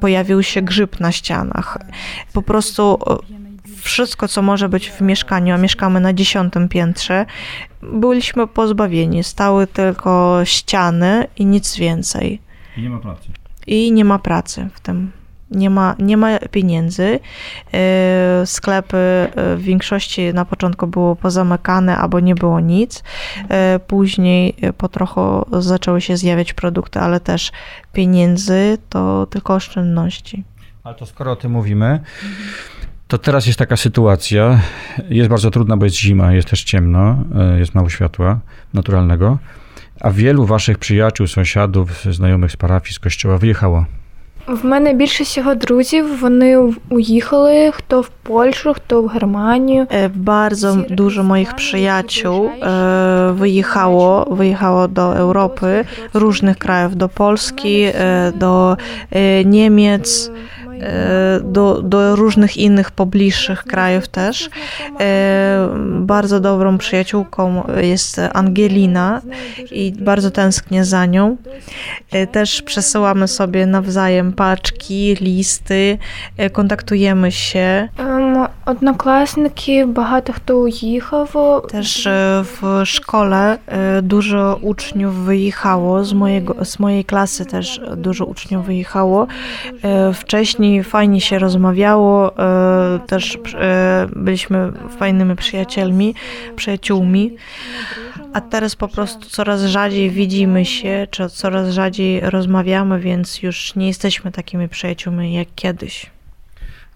[0.00, 1.78] pojawił się grzyb na ścianach.
[2.32, 2.98] Po prostu
[3.76, 7.26] wszystko, co może być w mieszkaniu, a mieszkamy na dziesiątym piętrze,
[7.82, 9.24] byliśmy pozbawieni.
[9.24, 12.40] Stały tylko ściany i nic więcej.
[12.76, 13.28] I nie ma pracy.
[13.66, 15.12] I nie ma pracy w tym
[15.50, 17.18] nie ma, nie ma pieniędzy.
[18.44, 18.96] Sklepy
[19.36, 23.02] w większości na początku było pozamykane albo nie było nic.
[23.86, 27.52] Później po trochu zaczęły się zjawiać produkty, ale też
[27.92, 30.44] pieniędzy to tylko oszczędności.
[30.84, 32.00] Ale to skoro o tym mówimy,
[33.08, 34.60] to teraz jest taka sytuacja.
[35.08, 37.24] Jest bardzo trudna, bo jest zima, jest też ciemno,
[37.58, 38.40] jest mało światła
[38.74, 39.38] naturalnego.
[40.00, 43.84] A wielu waszych przyjaciół, sąsiadów, znajomych z parafii, z kościoła wyjechało
[44.46, 46.20] в мене більше всього друзів.
[46.20, 46.58] Вони
[46.90, 49.86] уїхали хто в Польщу, хто в Германію.
[50.14, 52.50] Bardzo dużo moich przyjaciół
[53.32, 57.86] wyjechało, wyjechało do Europy, różnych krajów, do Polski,
[58.34, 58.76] do
[59.44, 60.30] Niemiec.
[61.43, 64.49] do, do różnych innych pobliższych krajów też.
[65.85, 69.21] Bardzo dobrą przyjaciółką jest Angelina
[69.71, 71.37] i bardzo tęsknię za nią.
[72.31, 75.97] Też przesyłamy sobie nawzajem paczki, listy,
[76.51, 77.89] kontaktujemy się.
[78.65, 81.33] Однокласники, багато хто уїхав.
[81.71, 82.07] Też
[82.43, 83.57] w szkole
[84.03, 89.27] dużo uczniów wyjechało, z, mojego, z mojej klasy też dużo uczniów wyjechało.
[90.13, 96.14] Wcześniej fajnie się rozmawiało, e, też e, byliśmy fajnymi przyjacielmi,
[96.56, 97.36] przyjaciółmi,
[98.32, 103.86] a teraz po prostu coraz rzadziej widzimy się, czy coraz rzadziej rozmawiamy, więc już nie
[103.86, 106.10] jesteśmy takimi przyjaciółmi jak kiedyś.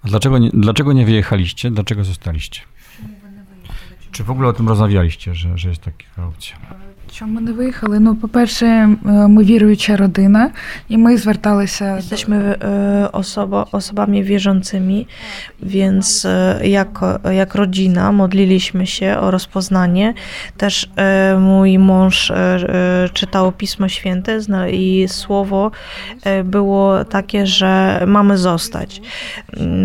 [0.04, 1.70] A dlaczego nie, dlaczego nie wyjechaliście?
[1.70, 2.60] Dlaczego zostaliście?
[4.12, 6.56] Czy w ogóle o tym rozmawialiście, że, że jest taka opcja?
[7.11, 7.99] Чому не виїхали?
[7.99, 10.51] Ну, по-перше, ми wierująca rodzina
[10.89, 11.95] i my zwracaliśmy.
[11.95, 12.55] Jesteśmy
[13.11, 15.07] osoba, osobami wierzącymi,
[15.63, 16.27] więc
[16.63, 20.13] jako, jak rodzina modliliśmy się o rozpoznanie.
[20.57, 20.89] Też
[21.39, 22.31] mój mąż
[23.13, 24.39] czytał Pismo Święte
[24.71, 25.71] i słowo
[26.43, 29.01] było takie, że mamy zostać.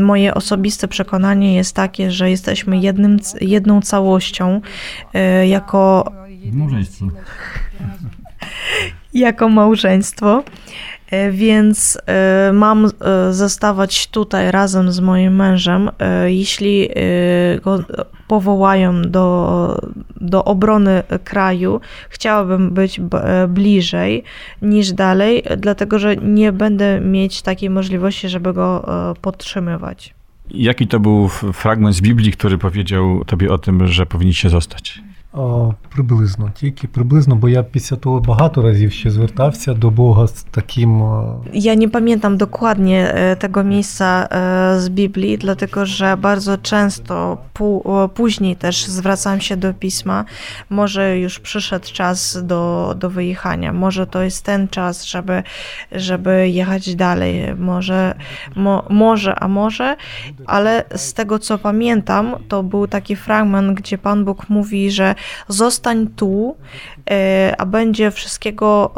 [0.00, 4.60] Moje osobiste przekonanie jest takie, że jesteśmy jednym, jedną całością miłością,
[5.14, 6.12] e, jako
[6.53, 7.05] Małżeństwo.
[9.13, 10.43] jako małżeństwo.
[11.11, 12.89] E, Więc e, mam e,
[13.33, 15.89] zostawać tutaj razem z moim mężem,
[16.25, 16.89] jeśli
[17.63, 17.83] go
[18.27, 19.81] powołają do,
[20.21, 21.81] do obrony kraju.
[22.09, 23.01] Chciałabym być
[23.47, 24.23] bliżej
[24.61, 28.89] niż dalej, dlatego że nie będę mieć takiej możliwości, żeby go
[29.21, 30.13] podtrzymywać.
[30.51, 35.01] Jaki to był fragment z Biblii, który powiedział tobie o tym, że powinniście zostać?
[35.36, 40.42] О, приблизно, тільки приблизно, бо я після того багато разів ще звертався до Бога з
[40.42, 41.02] таким.
[41.02, 47.38] е, Ja nie pamiętam dokładnie e, tego miejsca e, z Biblii, dlatego że bardzo często
[47.54, 50.24] pu- e, później też zwracam się do pisma.
[50.70, 55.42] Może już przyszedł czas do, do wyjechania, może to jest ten czas, żeby,
[55.92, 57.54] żeby jechać dalej.
[57.58, 58.14] Może,
[58.56, 59.96] mo, może, a może,
[60.46, 65.14] ale z tego co pamiętam, to był taki fragment, gdzie Pan Bóg mówi, że
[65.47, 66.57] zostań tu,
[67.09, 68.91] e, a będzie wszystkiego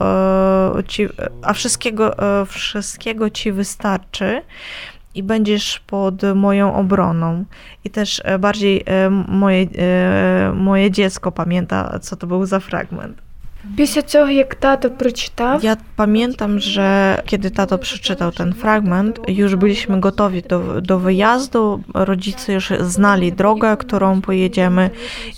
[0.79, 1.07] e, ci,
[1.41, 4.41] a wszystkiego, e, wszystkiego ci wystarczy
[5.15, 7.45] i będziesz pod moją obroną.
[7.84, 8.86] I też bardziej
[9.27, 9.67] moje,
[10.53, 13.30] moje dziecko pamięta, co to był za fragment.
[13.76, 20.00] Після цього, як тато прочитав, Ja pamiętam, że kiedy tato przeczytał ten fragment, już byliśmy
[20.00, 21.82] gotowi do, do wyjazdu.
[21.94, 24.90] Rodzice już znali drogę, którą pojedziemy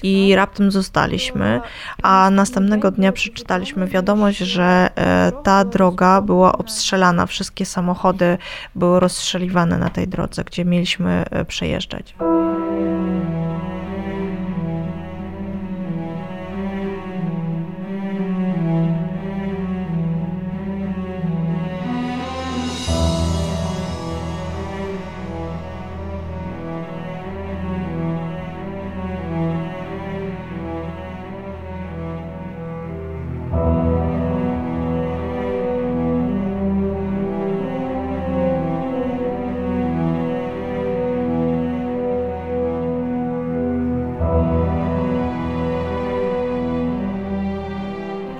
[0.03, 1.61] i raptem zostaliśmy.
[2.03, 7.27] A następnego dnia przeczytaliśmy wiadomość, że e, ta droga była obstrzelana.
[7.27, 8.39] Wszystkie samochody
[8.75, 12.15] były rozstrzeliwane na tej drodze, gdzie mieliśmy e, przejeżdżać.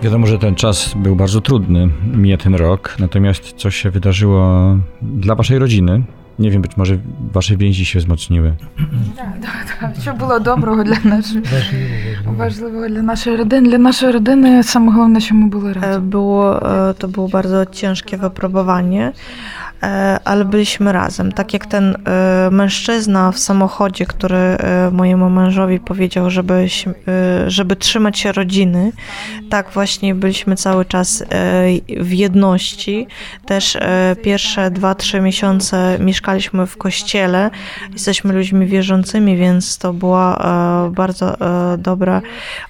[0.03, 5.35] Wiadomo, że ten czas był bardzo trudny, mija ten rok, natomiast coś się wydarzyło dla
[5.35, 6.03] waszej rodziny.
[6.39, 6.99] Nie wiem, być może
[7.33, 8.55] wasze więzi się wzmocniły.
[10.03, 11.89] Що було доброго для нашої Важливо,
[12.27, 12.37] важливо.
[12.39, 13.69] важливого для нашої родини.
[13.69, 16.09] Для нашої родини саме головне, що ми були E, разом.
[16.11, 19.13] Było, e, to było bardzo ciężkie wypróbowanie, e,
[20.26, 21.32] ale byliśmy razem.
[21.32, 27.76] Tak jak ten e, mężczyzna w samochodzie, który e, mojemu mężowi powiedział, żeby, e, żeby
[27.76, 28.92] trzymać się rodziny,
[29.50, 31.26] tak właśnie byliśmy cały czas e,
[32.00, 33.08] w jedności.
[33.46, 37.50] Też e, pierwsze dwa, trzy miesiące mieszkaliśmy w kościele.
[37.94, 41.40] Jesteśmy ludźmi wierzącymi, więc to była e, bardzo
[41.74, 42.22] e, dobra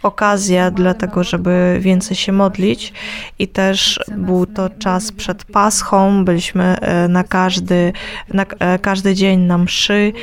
[0.04, 2.93] okazja dla tego, żeby więcej się modlić.
[3.39, 6.26] I też był to czas przed Paschą.
[6.26, 7.93] Byliśmy e, na każdy,
[8.33, 10.13] na e, każdy dzień na mszy.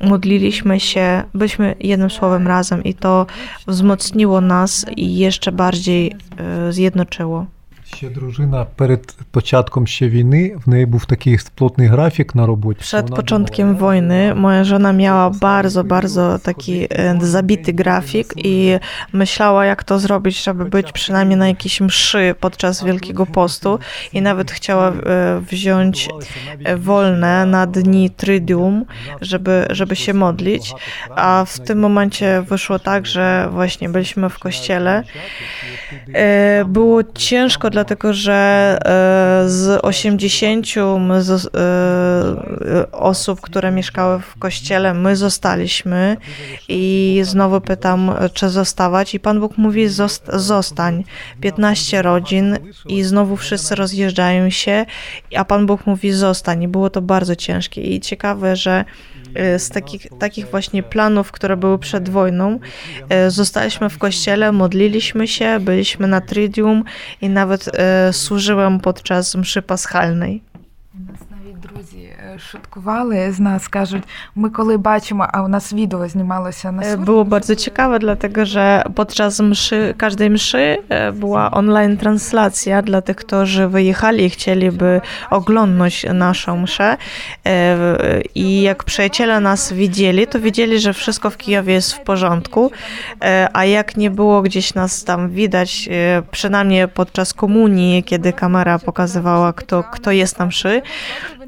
[0.00, 3.26] Modliliśmy się, byliśmy jednym słowem razem i to
[3.66, 7.46] wzmocniło nas i jeszcze bardziej e, zjednoczyło.
[7.95, 12.83] Ще дружина перед початком ще війни, в неї був такий плотний графік на роботі.
[12.83, 18.33] що Przed вона początkiem думала, wojny moja żona miała bardzo, bardzo taki e, zabity grafik
[18.37, 18.77] i
[19.13, 23.79] myślała, jak to zrobić, żeby być przynajmniej na jakiejś mszy podczas Wielkiego Postu
[24.13, 24.93] i nawet chciała e,
[25.51, 26.09] wziąć
[26.63, 28.85] e, wolne na dni Tridium,
[29.21, 30.73] żeby, żeby się modlić,
[31.15, 35.03] a w tym momencie wyszło tak, że właśnie byliśmy w kościele.
[36.13, 38.78] E, Było ciężko, dlatego że
[39.44, 40.66] e, z 80
[41.00, 46.16] my zos- e, osób, które mieszkały w kościele, my zostaliśmy.
[46.68, 49.14] I znowu pytam, czy zostawać?
[49.14, 51.04] I Pan Bóg mówi zost- zostań.
[51.40, 54.86] 15 rodzin i znowu wszyscy rozjeżdżają się,
[55.36, 56.62] a Pan Bóg mówi zostań.
[56.62, 57.80] I było to bardzo ciężkie.
[57.80, 58.84] I ciekawe, że
[59.57, 62.59] z takich, takich właśnie planów, które były przed wojną,
[63.09, 66.83] e, zostaliśmy w kościele, modliliśmy się, byliśmy na Tridium
[67.21, 70.41] i nawet e, służyłem podczas mszy paschalnej.
[70.95, 74.03] У нас навіть друзі е, шуткували з нас, кажуть,
[74.35, 77.05] ми коли бачимо, а у нас відео знімалося на E, суд.
[77.05, 83.15] Było bardzo ciekawe, dlatego że podczas mszy, każdej mszy e, była online translacja dla tych,
[83.15, 86.97] którzy wyjechali i chcieliby oglądać naszą mszę.
[87.45, 87.77] E,
[88.35, 92.71] I jak przyjaciele nas widzieli, to wiedzieli, że wszystko w Kijowie jest w porządku,
[93.21, 98.79] E, a jak nie było gdzieś nas tam widać, e, przynajmniej podczas komunii, kiedy kamera
[98.79, 100.81] pokazywała, kto, kto jest na mszy,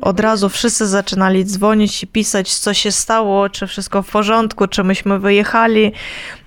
[0.00, 4.84] od razu wszyscy zaczynali dzwonić i pisać, co się stało, czy wszystko w porządku, czy
[4.84, 5.92] myśmy wyjechali.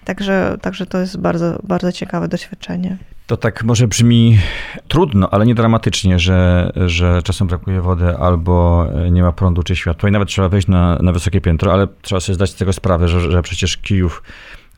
[0.06, 2.97] Także, także to jest bardzo, bardzo ciekawe doświadczenie.
[3.28, 4.39] To tak może brzmi
[4.88, 10.10] trudno, ale nie dramatycznie, że, że czasem brakuje wody albo nie ma prądu czy światła
[10.10, 13.08] i nawet trzeba wejść na, na wysokie piętro, ale trzeba sobie zdać z tego sprawę,
[13.08, 14.24] że, że przecież Kijów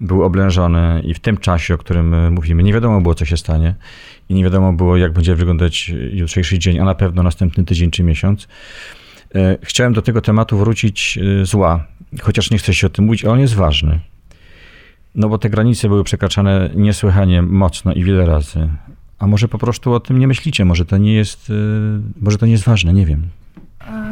[0.01, 3.75] był oblężony i w tym czasie, o którym mówimy, nie wiadomo było, co się stanie
[4.29, 8.03] i nie wiadomo było, jak będzie wyglądać jutrzejszy dzień, a na pewno następny tydzień czy
[8.03, 8.47] miesiąc.
[9.35, 11.85] E, chciałem do tego tematu wrócić e, zła,
[12.21, 13.99] chociaż nie chcę się o tym mówić, ale on jest ważny.
[15.15, 18.69] No bo te granice były przekraczane niesłychanie mocno i wiele razy.
[19.19, 21.53] A może po prostu o tym nie myślicie, może to nie jest, e,
[22.21, 23.21] może to nie jest ważne, nie wiem.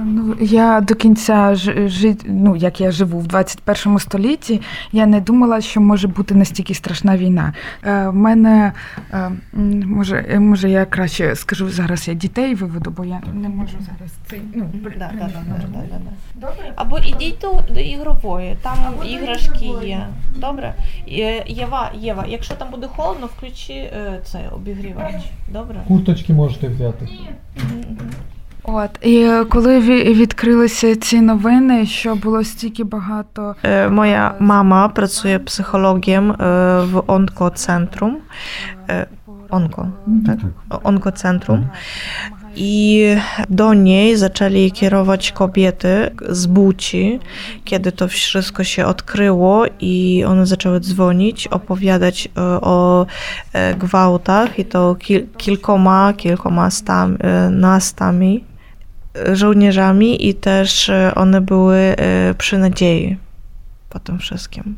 [0.05, 4.61] Ну, я до кінця жи, ну, як я живу в 21 столітті,
[4.91, 7.53] я не думала, що може бути настільки страшна війна.
[7.83, 8.73] Е, в мене
[9.13, 9.31] е,
[9.85, 14.41] може, може, я краще скажу зараз, я дітей виведу, бо я не можу зараз цей.
[14.53, 15.99] Ну, да, да, да, да, да,
[16.35, 16.47] да.
[16.75, 20.07] Або ідіть до, до ігрової, там Або іграшки є.
[20.35, 20.73] Добре?
[21.47, 23.91] Єва, Єва, якщо там буде холодно, включи
[24.23, 25.15] цей обігрівач.
[25.51, 25.83] Добре?
[25.87, 27.05] Курточки можете взяти.
[27.05, 27.29] Ні.
[28.62, 29.80] От і коли
[30.14, 33.54] відкрилися ці новини, що було стільки багато.
[33.90, 36.32] Моя мама працює психологом
[36.92, 38.16] в онкоцентрум.
[39.50, 39.90] Onko,
[40.26, 40.38] tak?
[40.82, 41.68] Onkocentrum.
[42.56, 43.16] I
[43.48, 47.20] do niej zaczęli kierować kobiety z Buci,
[47.64, 52.28] kiedy to wszystko się odkryło i one zaczęły dzwonić, opowiadać
[52.60, 53.06] o
[53.78, 57.16] gwałtach i to kil kilkoma, kilkoma stami,
[57.50, 58.44] nastami
[59.33, 61.95] żołnierzami i też one były
[62.37, 63.17] przy nadziei
[63.89, 64.77] po tym wszystkim.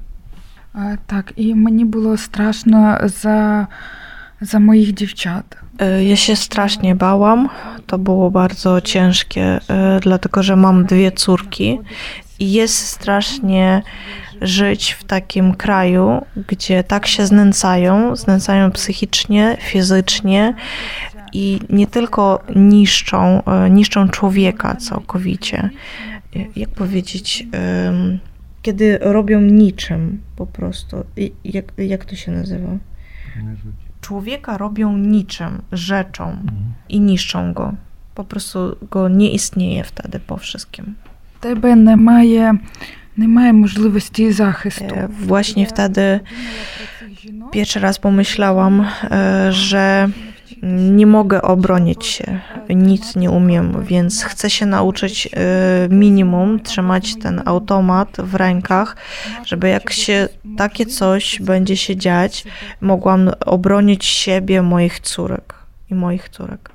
[1.08, 3.68] Tak, i mnie było straszno za,
[4.42, 5.56] za moich dziewczat.
[6.08, 7.50] Ja się strasznie bałam.
[7.88, 9.60] To było bardzo ciężkie,
[10.02, 11.80] dlatego że mam dwie córki
[12.40, 13.82] i jest strasznie
[14.42, 20.54] żyć w takim kraju, gdzie tak się znęcają, znęcają psychicznie, fizycznie,
[21.35, 25.71] i nie tylko niszczą, niszczą człowieka całkowicie.
[26.57, 27.47] Jak powiedzieć,
[28.63, 31.05] kiedy robią niczym po prostu.
[31.45, 32.69] Jak, jak to się nazywa?
[34.01, 36.37] Człowieka robią niczym, rzeczą
[36.89, 37.73] i niszczą go.
[38.15, 40.95] Po prostu go nie istnieje wtedy po wszystkim.
[41.41, 42.55] Тебе немає,
[43.17, 44.95] немає можливості захисту.
[45.09, 46.21] Właśnie wtedy
[47.53, 48.87] pierwszy raz pomyślałam,
[49.51, 50.09] że
[50.63, 55.29] nie mogę obronić się, nic nie umiem, więc chcę się nauczyć
[55.91, 58.97] minimum trzymać ten automat w rękach,
[59.45, 62.45] żeby jak się takie coś będzie się dziać,
[62.81, 65.55] mogłam obronić siebie, moich córek
[65.91, 66.71] i moich córek.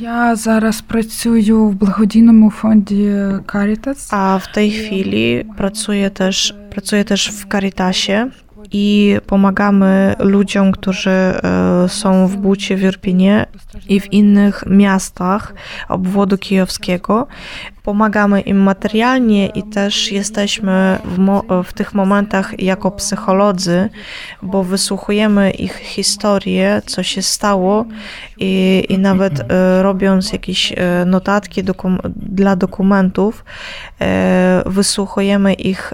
[0.00, 3.14] Ja зараз працюю в благодійному фонді
[3.46, 4.08] Caritas.
[4.10, 8.30] A w tej chwili pracuję też, pracuję też w Caritasie
[8.71, 11.33] i pomagamy ludziom, którzy
[11.87, 13.45] są w Bucie, w Irpinie
[13.89, 15.53] i w innych miastach
[15.89, 17.27] obwodu kijowskiego.
[17.83, 23.89] Pomagamy im materialnie i też jesteśmy w, w, tych momentach jako psycholodzy,
[24.41, 27.85] bo wysłuchujemy ich historię, co się stało
[28.39, 29.43] i, i nawet
[29.81, 30.73] robiąc jakieś
[31.05, 33.45] notatki dokum dla dokumentów,
[34.65, 35.93] wysłuchujemy ich,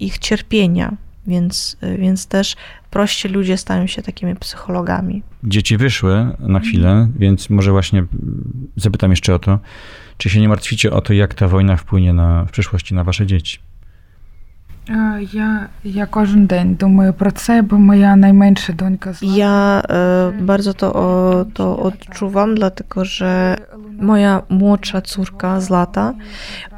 [0.00, 1.05] ich cierpienia.
[1.26, 2.56] Więc, więc też
[2.90, 5.22] prości ludzie stają się takimi psychologami.
[5.44, 8.04] Dzieci wyszły na chwilę, więc może właśnie
[8.76, 9.58] zapytam jeszcze o to,
[10.16, 13.26] czy się nie martwicie o to, jak ta wojna wpłynie na, w przyszłości na wasze
[13.26, 13.58] dzieci?
[15.33, 19.81] Я, я кожен день думаю про це, бо моя najmniejsza донька Ja
[20.41, 23.57] bardzo to, to odczuwam, dlatego że
[23.99, 26.13] moja młodsza córka z lata,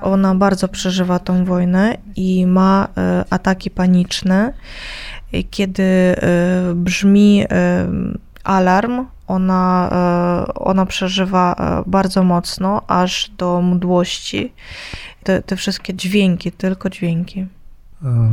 [0.02, 2.88] ona bardzo przeżywa tą wojnę i ma
[3.30, 4.54] ataki paniczne.
[5.50, 6.16] Kiedy
[6.76, 7.46] brzmi
[8.44, 9.90] alarm, ona,
[10.56, 11.56] ona przeżywa
[11.86, 14.54] bardzo mocno, aż do mdłości.
[15.24, 17.48] Te, te wszystkie dźwięki, tylko dźwięki.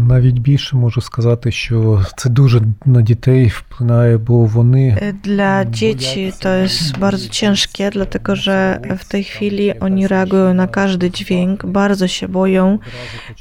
[0.08, 6.48] Навіть більше можу сказати, що це дуже на дітей впливає, бо вони dla dzieci to
[6.48, 12.28] jest bardzo ciężkie, dlatego że w tej chwili oni reagują na każdy dźwięk, bardzo się
[12.28, 12.78] boją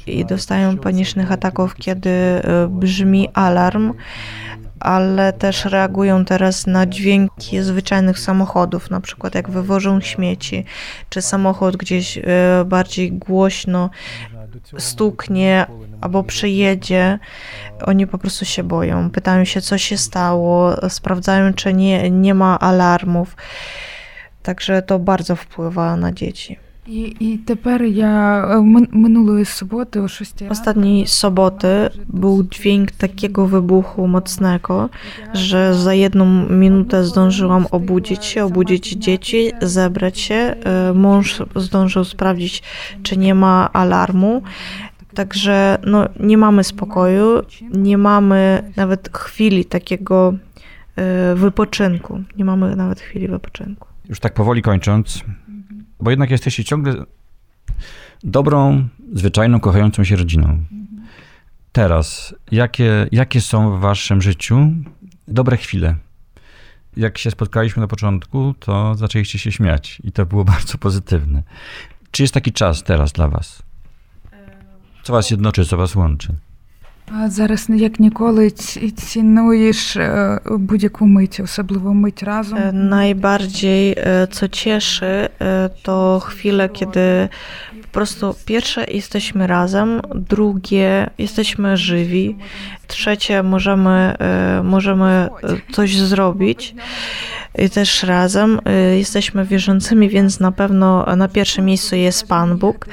[0.06, 2.10] i dostają panicznych ataków, kiedy
[2.68, 3.92] brzmi alarm
[4.80, 10.64] ale też reagują teraz na dźwięki zwyczajnych samochodów, na przykład jak wywożą śmieci,
[11.08, 12.18] czy samochód gdzieś
[12.66, 13.90] bardziej głośno
[14.77, 15.65] stuknie
[16.01, 17.19] albo przyjedzie,
[17.81, 19.09] oni po prostu się boją.
[19.09, 23.35] Pytają się, co się stało, sprawdzają, czy nie, nie ma alarmów.
[24.43, 26.64] Także to bardzo wpływa na dzieci.
[26.86, 32.90] І, і тепер я е, мин- минулої суботи о 6 ранку Ostatniej soboty był dźwięk
[32.90, 34.88] takiego wybuchu mocnego,
[35.34, 40.34] że za jedną minutę zdążyłam obudzić się, obudzić dzieci, zebrać się.
[40.34, 42.62] E, Mąż zdążył sprawdzić,
[43.02, 44.42] czy nie ma alarmu.
[45.14, 47.42] Także no, nie mamy spokoju,
[47.72, 50.34] nie mamy nawet chwili takiego
[50.96, 52.22] e, wypoczynku.
[52.36, 53.88] Nie mamy nawet chwili wypoczynku.
[54.08, 55.24] Już tak powoli kończąc,
[55.99, 56.93] bo jednak jesteście ciągle
[58.23, 60.65] dobrą, zwyczajną, kochającą się rodziną.
[61.71, 64.71] Teraz, jakie, jakie są w waszym życiu
[65.27, 65.95] dobre chwile?
[66.97, 71.43] Jak się spotkaliśmy na początku, to zaczęliście się śmiać i to było bardzo pozytywne.
[72.11, 73.63] Czy jest taki czas teraz dla was?
[75.03, 76.35] Co was jednoczy, co was łączy?
[77.18, 82.58] А Зараз як ніколи ці- цінуєш е, будь-яку мить, особливо мить разом.
[82.58, 85.06] E, Najbardziej, e, co cieszy,
[85.40, 87.28] e, to chwile, kiedy
[87.82, 92.36] po prostu pierwsze jesteśmy razem, drugie jesteśmy żywi,
[92.86, 95.28] trzecie możemy, e, możemy e,
[95.72, 96.74] coś zrobić
[97.43, 97.43] i
[97.73, 102.85] też razem e, jesteśmy wierzącymi, więc na pewno na pierwszym miejscu jest Pan Bóg,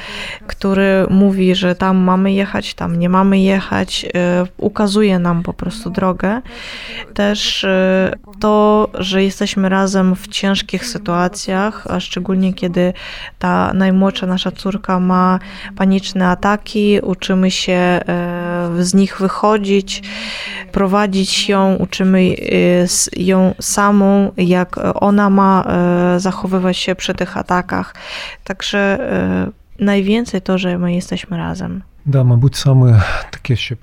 [0.47, 5.91] który mówi, że tam mamy jechać, tam nie mamy jechać, e, ukazuje nam po prostu
[5.91, 6.43] drogę.
[7.15, 7.67] Też
[8.41, 12.93] to, że jesteśmy razem w ciężkich sytuacjach, a szczególnie kiedy
[13.39, 15.39] ta najmłodsza nasza córka ma
[15.77, 18.01] paniczne ataki, uczymy się
[18.79, 20.03] z nich wychodzić,
[20.73, 22.35] prowadzić ją, uczymy
[23.17, 27.95] ją samą, jak ona ma e, zachowywać się przy tych atakach.
[28.45, 29.51] Także e,
[29.85, 31.83] najwięcej to, że my jesteśmy razem.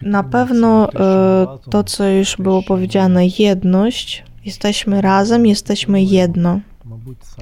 [0.01, 4.23] Na pewno e, to, co już było powiedziane, jedność.
[4.45, 6.59] Jesteśmy razem, jesteśmy jedno.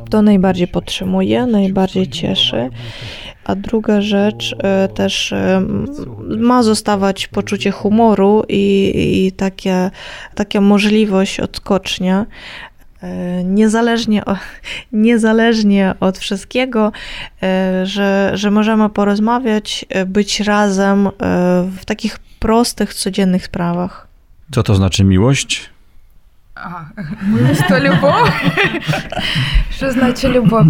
[0.10, 2.70] To najbardziej podtrzymuje, najbardziej cieszy.
[3.46, 4.56] A druga rzecz
[4.94, 5.34] też
[6.38, 8.94] ma zostawać poczucie humoru i,
[9.26, 9.92] i takie,
[10.36, 12.26] taka możliwość odskocznia,
[13.03, 14.37] E, Niezależnie, o,
[14.93, 16.93] niezależnie od wszystkiego,
[17.43, 21.11] e, że, że możemy porozmawiać, e, być razem e,
[21.81, 24.07] w takich prostych, codziennych sprawach.
[24.53, 25.71] Co to znaczy miłość?
[26.55, 26.85] А,
[27.23, 28.29] милость то любов.
[29.71, 30.67] Що значить любов?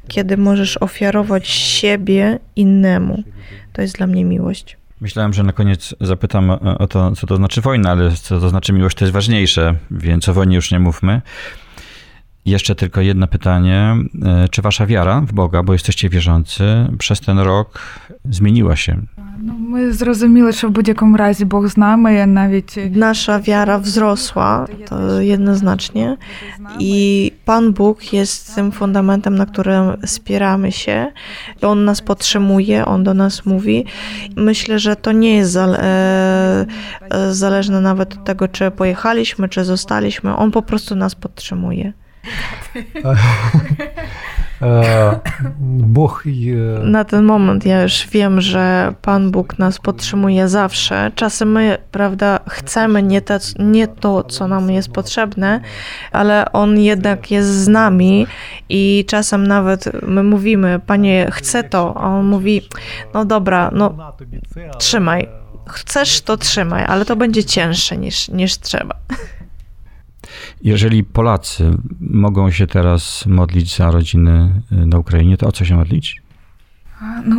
[0.08, 3.22] kiedy możesz ofiarować siebie innemu.
[3.72, 4.76] To jest dla mnie miłość.
[5.00, 8.48] Myślałem, że na koniec zapytam e, o to, co to znaczy wojna, ale co to
[8.48, 11.22] znaczy miłość, to jest ważniejsze, więc o wojnie już nie mówmy.
[12.45, 13.95] Jeszcze tylko jedno pytanie.
[14.25, 16.63] E, czy wasza wiara w Boga, bo jesteście wierzący,
[16.97, 17.79] przez ten rok
[18.29, 19.01] zmieniła się?
[19.43, 22.75] No, my zrozumieli, że w budь-jakim razie Bóg znamy, nami, nawet...
[22.91, 26.17] Nasza wiara wzrosła, to jednoznacznie.
[26.79, 31.11] I Pan Bóg jest tym fundamentem, na którym spieramy się.
[31.61, 33.85] On nas podtrzymuje, On do nas mówi.
[34.35, 36.65] Myślę, że to nie jest e,
[37.09, 40.35] e, zależne nawet od tego, czy pojechaliśmy, czy zostaliśmy.
[40.35, 41.93] On po prostu nas podtrzymuje.
[44.61, 45.19] E,
[45.59, 46.23] Bóg.
[46.25, 51.11] E, Na ten moment ja już wiem, że Pan Bóg nas podtrzymuje zawsze.
[51.15, 53.21] Czasem my, prawda, chcemy nie,
[53.59, 55.61] nie to, co nam jest potrzebne,
[56.11, 58.27] ale On jednak jest z nami
[58.69, 62.61] i czasem nawet my mówimy, Panie, chcę to, a On mówi,
[63.13, 63.93] no dobra, no
[64.79, 65.27] trzymaj.
[65.69, 68.95] Chcesz, to trzymaj, ale to będzie cięższe niż, niż trzeba.
[70.61, 75.75] Jeżeli Polacy mogą się teraz modlić za rodziny y, na Ukrainie, to o co się
[75.75, 76.21] modlić?
[77.25, 77.35] No,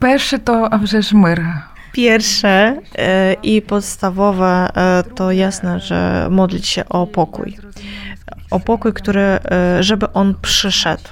[0.00, 1.44] pierwsze to przecież mir.
[1.92, 4.68] Pierwsze y, i podstawowe
[5.00, 7.56] y, to jasne, że modlić się o pokój.
[8.50, 9.38] O pokój, który, e,
[9.80, 11.02] żeby on przyszedł.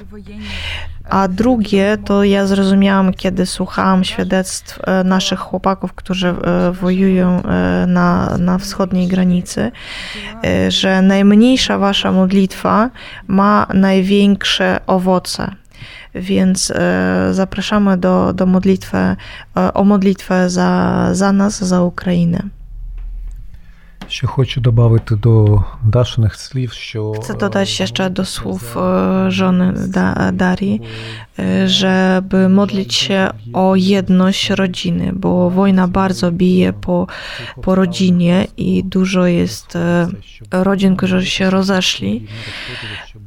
[1.10, 7.42] A drugie to ja zrozumiałam, kiedy słuchałam świadectw e, naszych chłopaków, którzy e, wojują
[7.86, 9.72] na, na wschodniej granicy,
[10.68, 12.90] że najmniejsza wasza modlitwa
[13.26, 15.54] ma największe owoce.
[16.14, 16.72] Więc
[17.30, 19.16] zapraszamy do, do modlitwy,
[19.74, 22.42] o modlitwę za, za nas, za Ukrainę.
[24.11, 30.32] Ще хочу додати до Дашиних слів, що Chcę dodać jeszcze do słów e, żony da,
[30.32, 30.82] Darii,
[31.39, 37.07] e, żeby modlić się o jedność rodziny, bo wojna bardzo bije po,
[37.61, 40.07] po rodzinie i dużo jest e,
[40.51, 42.25] rodzin, które się rozeszli.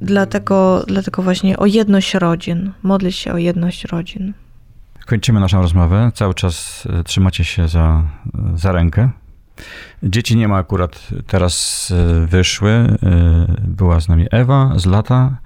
[0.01, 4.35] Dlatego, dlatego właśnie o jedność rodzin, modlić się o jedność rodzin.
[5.07, 6.11] Kończymy naszą rozmowę.
[6.15, 8.03] Cały czas e, trzymacie się za,
[8.55, 9.11] za rękę.
[10.04, 12.72] Dzieci nie ma akurat teraz e, wyszły.
[12.72, 12.98] E,
[13.68, 15.38] Była z nami Ewa z lata,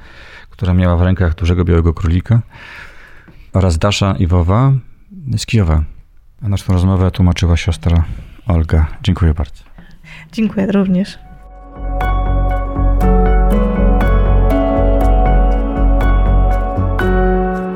[0.49, 2.41] która miała w rękach dużego białego królika
[3.53, 4.71] oraz Dasza Iwowa
[5.37, 5.83] z Kijowa.
[6.43, 8.03] A naszą rozmowę tłumaczyła siostra
[8.47, 8.87] Olga.
[9.03, 9.63] Dziękuję bardzo.
[10.31, 11.19] Dziękuję również.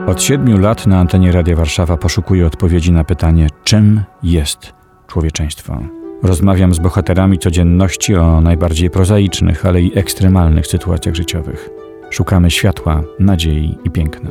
[0.08, 4.74] Od siedmiu lat na antenie Radia Warszawa poszukuję odpowiedzi na pytanie, czym jest
[5.08, 6.03] człowieczeństwo.
[6.24, 11.70] Rozmawiam z bohaterami codzienności o najbardziej prozaicznych, ale i ekstremalnych sytuacjach życiowych.
[12.10, 14.30] Szukamy światła, nadziei i piękna.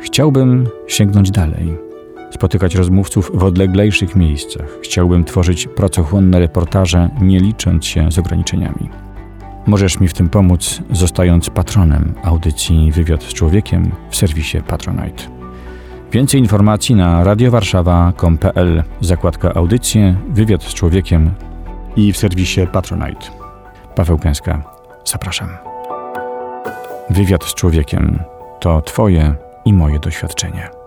[0.00, 1.76] Chciałbym sięgnąć dalej,
[2.30, 4.78] spotykać rozmówców w odleglejszych miejscach.
[4.82, 8.88] Chciałbym tworzyć pracochłonne reportaże, nie licząc się z ograniczeniami.
[9.66, 15.41] Możesz mi w tym pomóc, zostając patronem audycji Wywiad z Człowiekiem w serwisie Patronite.
[16.12, 21.30] Więcej informacji na radiowarszawa.com.pl, zakładka audycje, Wywiad z Człowiekiem
[21.96, 23.26] i w serwisie Patronite.
[23.94, 24.62] Paweł Gęska,
[25.04, 25.48] zapraszam.
[27.10, 28.18] Wywiad z Człowiekiem
[28.60, 29.34] to Twoje
[29.64, 30.81] i moje doświadczenie.